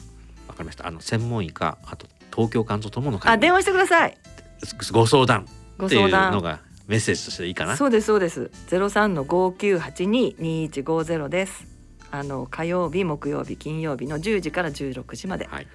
[0.48, 0.88] わかりました。
[0.88, 3.34] あの専門医かあと東京肝臓友の会。
[3.34, 4.18] あ電話してください。
[4.92, 5.48] ご相談。
[5.86, 7.78] っていうのがメッセージとしていいかな。
[7.78, 8.52] そうですそうです。
[8.68, 11.66] ゼロ三の五九八二二一五ゼロです。
[12.12, 15.68] あの火曜日木曜日金曜日の十時から十六時まで、はい、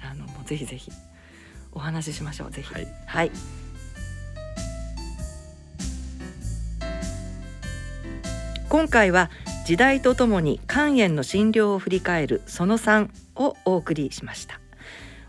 [0.00, 0.92] あのもうぜひぜひ
[1.72, 2.72] お話ししましょうぜひ。
[2.72, 3.30] はい、はい
[8.70, 9.30] 今回は
[9.66, 14.60] 時代とともに肝炎の診療を振り返るその3をお送りしました。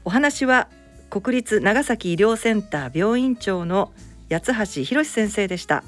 [0.05, 0.67] お話は
[1.09, 3.91] 国立長崎医療センター病院長の
[4.29, 5.83] 八橋博先生でした。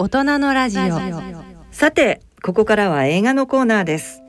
[0.00, 0.96] 大人のラジオ
[1.72, 4.22] さてここからは映画のコーナーです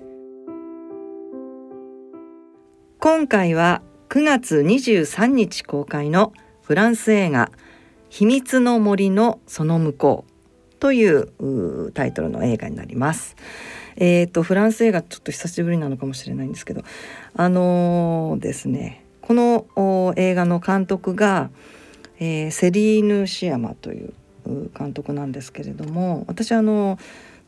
[2.99, 7.51] 今回は9月23日公開のフランス映画
[8.09, 13.35] 秘密の森のその向こうというタイトルの映画になります。
[13.95, 16.83] えっ、ー、とフランス映画ちょっと久しぶりなのかもしれないんですけど
[17.35, 21.51] あのー、ですねこの映画の監督が、
[22.17, 24.13] えー、セリーヌ・シアマという
[24.77, 26.97] 監督なんですけれども私あの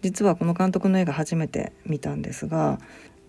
[0.02, 2.80] 実はこの監督の映画初めて見たんですが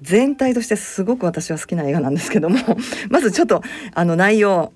[0.01, 2.59] 全体としてすごく私は好きな映画なんですけども
[3.11, 3.63] まずちょっと
[3.95, 4.73] あの内容、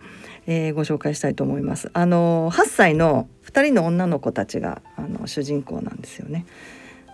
[0.47, 1.90] えー、ご紹介したいと思います。
[1.92, 6.47] あの8歳の2人の女の子たちがあの主人公なんですよね。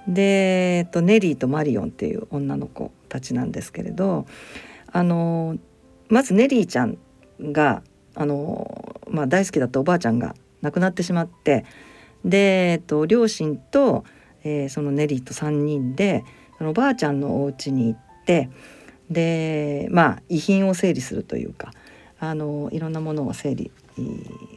[0.06, 4.26] で、えっと、ネリーとマリオンっていう女の子たちなんですけれど
[4.90, 5.56] あの
[6.08, 6.98] まずネリーちゃん
[7.40, 7.82] が
[8.14, 11.64] あの、まあ、大好きだったおばあちゃんが亡くなってしまって
[12.24, 14.04] で、えっと、両親と、
[14.44, 16.24] えー、そのネリーと3人で
[16.58, 18.48] そのおばあちゃんのお家に行って
[19.10, 21.72] でまあ遺品を整理するというか
[22.18, 23.70] あのいろんなものを整理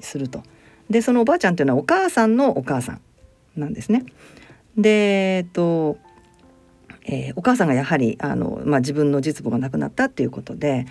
[0.01, 0.43] すると。
[0.89, 3.01] でそのおばあちゃんっていうのはお母さんのお母さん
[3.55, 4.05] なんですね。
[4.77, 5.97] でえっと
[7.07, 10.85] えー、お母さんがやはりあの、まあ、自分の実母が亡くなったっていうことで、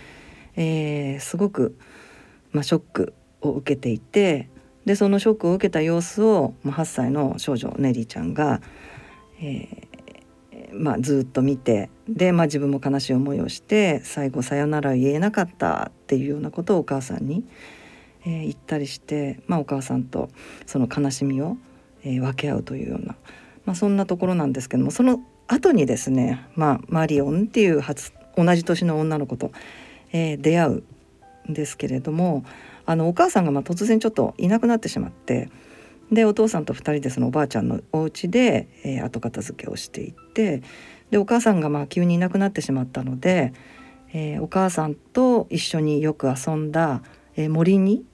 [0.57, 1.77] えー、すごく、
[2.53, 4.49] まあ、ショックを受けていて
[4.85, 8.61] でそのショックを受けた様子を、まあ、8歳の少女ネリーちゃんが、
[9.41, 9.95] えー
[10.75, 17.45] まあ、ずっと見てで、まあ、自分も悲しい思いをして最後さよなら言えなかったっていうようなことをお母さんに、
[18.27, 20.29] えー、言ったりして、まあ、お母さんと
[20.67, 21.57] その悲しみを、
[22.03, 23.17] えー、分け合うというような、
[23.65, 29.53] まあ、そんなところなんですけどもその後にですね、まあ、マリオンっていう初同じ年の女の子と、
[30.13, 30.83] え、出会う
[31.51, 32.45] んですけれども
[32.87, 35.51] あのお母さんがまあ突然ちょっといなくなってしまって
[36.13, 40.63] でお父さんと2人でそのおばあちゃんのお家で、えー、後片付けをしていって
[41.11, 43.53] でお母さんがまあ急にいなくなってしまったので、
[44.13, 47.03] えー、お母さんと一緒によく遊んだ、
[47.37, 48.05] えー、森に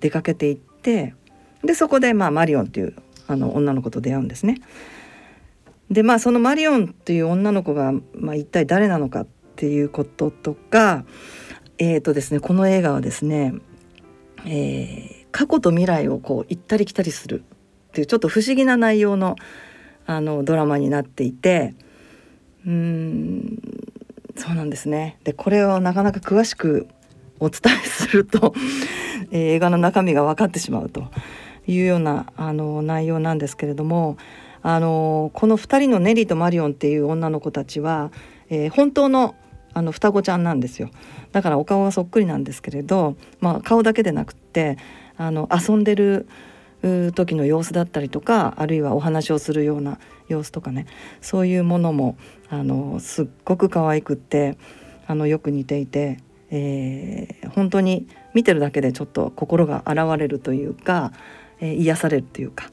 [0.00, 1.14] 出かけていって
[1.62, 2.94] でそこでまあマリオンっていう
[3.26, 4.60] あの女の子と出会うんですね。
[5.90, 9.26] でまあそのマリオンっていう女の子が、まあ、一体誰なのかっ
[9.56, 11.04] ていうこととか
[11.78, 13.52] えーとですね、この映画はですね
[14.46, 17.44] えー、過去と未来をこう行ったり来たりする
[17.88, 19.36] っていうちょっと不思議な内容の
[20.06, 21.74] あのドラマになっていて
[22.66, 23.58] うん
[24.36, 25.18] そうなんですね。
[25.24, 26.88] でこれをなかなか詳しく
[27.40, 28.54] お伝えすると
[29.30, 31.10] 映画の中身が分かってしまうと
[31.66, 34.16] いうようなあの内容なんですけれども
[34.62, 38.10] あのこの2人のネリーとマリオンっていう女の子たちは、
[38.50, 39.34] えー、本当の
[39.74, 40.90] あの双子ちゃんなんですよ。
[41.32, 44.78] だからお顔はそっくりなんですけれど、まあ、顔だけでなくって
[45.16, 46.26] あの遊んでる
[47.14, 49.98] 時の様子だったりとかあるいはお話をするような
[50.28, 50.86] 様子とかね
[51.20, 52.16] そういうものも
[52.50, 54.58] あのすっごく可愛くって
[55.06, 56.18] あのよく似ていて、
[56.50, 61.12] えー、本当に見てるだけでちょっと心が洗われるというか、
[61.60, 62.70] えー、癒されるというか、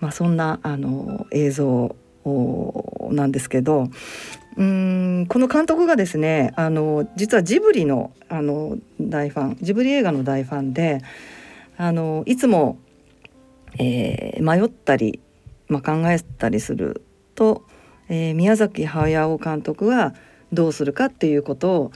[0.00, 3.88] まあ、そんなあの映像をなんですけど
[4.56, 11.00] うんこの監督がですねあの実はジブリのあの大ファンジブリ映画の大ファンで
[11.76, 12.78] あのいつも、
[13.78, 15.20] えー、迷ったり、
[15.68, 17.02] まあ、考えたりする
[17.34, 17.64] と、
[18.08, 20.14] えー、宮崎駿監督は
[20.52, 21.92] どうするかっていうことを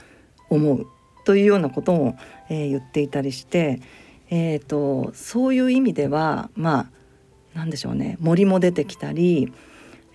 [0.49, 0.87] 思う
[1.25, 2.17] というようなことも、
[2.49, 3.81] えー、言っていたりして、
[4.29, 6.89] えーと、そういう意味ではまあ
[7.53, 9.51] 何でしょうね森も出てきたり、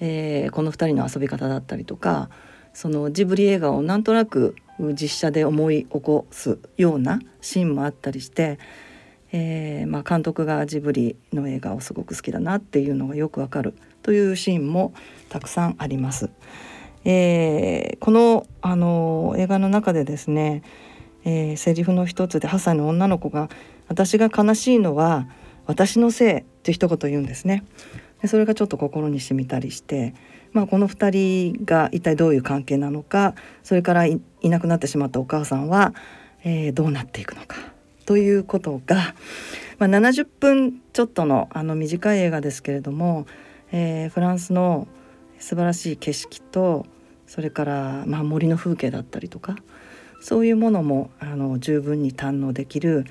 [0.05, 2.29] えー、この2人の遊び方だったりとか
[2.75, 4.57] そのジブリ映画をなんとなく
[4.95, 8.59] 実写で思い起こすようなシーンもあったりして、
[9.31, 14.93] えー、まあ、監督がジブリの映画をすごく好きだなっていうのがよくわかるというシーンも
[15.29, 16.31] たくさんあります。
[17.05, 20.63] えー、この、あの映画の中でですね、
[21.25, 23.51] えー、セリフの一つで8歳の女の子が
[23.87, 25.29] 「私が悲しいのは
[25.67, 27.65] 私のせい」って一言言うんですね。
[28.23, 30.15] でそれがちょっと心に染みたりして、
[30.53, 35.93] まあ、この2人が一体どういう関係なのかそれからいなくなってしまったお母さんは、
[36.45, 37.57] えー、どうなっていくのか
[38.07, 39.15] ということが、
[39.79, 43.27] まあ、70分ちょっとのあの短い映画ですけれども、
[43.73, 44.87] えー、フランスの
[45.39, 46.87] 素晴らしい景色と
[47.27, 49.57] それから、まあ、森の風景だったりとか
[50.21, 53.07] そういうものもあの十分に堪能できる、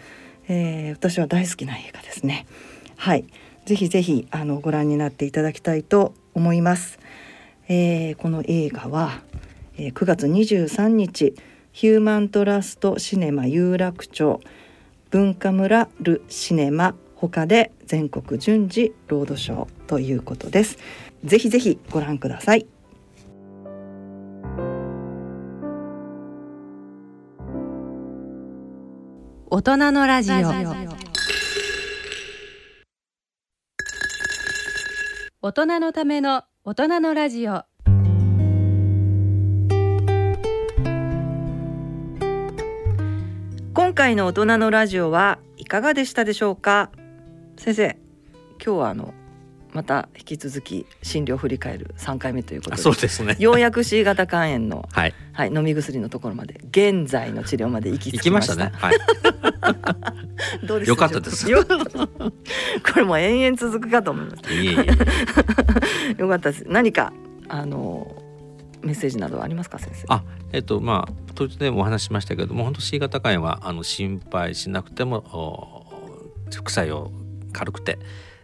[0.47, 2.45] えー、私は大好きな映画ですね。
[2.95, 3.25] はい
[3.65, 6.99] ぜひぜひあのご覧になっていただきたいと思います。
[7.67, 9.21] えー、この映画は、
[9.77, 11.35] えー、9月23日
[11.71, 14.41] ヒューマントラストシネマ有楽町
[15.09, 20.77] 文化村ルシネマ他で全国順次ロードショーということです。
[21.23, 22.65] ぜひぜひご覧ください。
[29.49, 31.00] 大人のラジオ。
[35.43, 37.63] 大人のための大人のラジオ。
[43.73, 46.91] 今回の大人のラジオはいかがでしたでしょうか？
[47.57, 47.97] 先生
[48.63, 49.15] 今日はあの
[49.73, 53.35] また引き続き診療振り返る3回目ということでそうですね。
[53.39, 58.55] ようやく C 型肝炎の、 はい、はい、飲み薬のところまで現在の治療まで行き着きました。
[58.55, 58.95] ね、はい、
[60.67, 60.89] どうです？
[60.89, 61.45] よかったです。
[61.47, 61.63] こ
[62.97, 64.53] れも延々続くかと思います。
[64.53, 64.85] いえいえ。
[66.21, 66.65] よかったです。
[66.67, 67.13] 何か
[67.47, 68.15] あの
[68.81, 70.05] メッセージなどはありますか先生？
[70.09, 75.85] あえっとまあ途中でもお話ししましたけども本当 C 型肝炎はあの心配しなくても
[76.53, 77.11] 副作用
[77.53, 77.99] 軽くて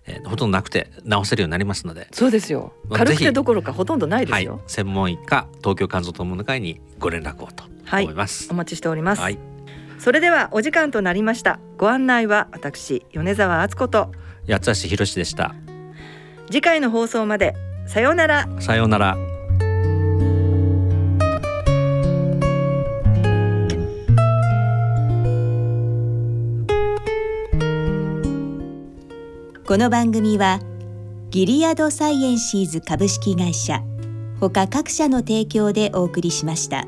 [0.08, 2.08] えー、ほとんどなくて治せるようになりますので。
[2.12, 2.74] そうですよ。
[2.92, 9.38] 軽くてどころかほとんどないですよ、はい、専門医か東京肝臓友の会にご連絡をと思います、はい、お待ちしております、はい、
[10.00, 11.60] それではお時間となりました。
[11.78, 14.12] ご案内は私米澤敦子と。
[14.48, 15.54] 八橋博でした。
[16.48, 17.56] 次回の放送まで
[17.88, 18.48] さようなら。
[18.60, 19.37] さようなら
[29.68, 30.62] この番組は
[31.30, 33.84] ギリアドサイエンシーズ株式会社
[34.40, 36.88] ほか各社の提供でお送りしました。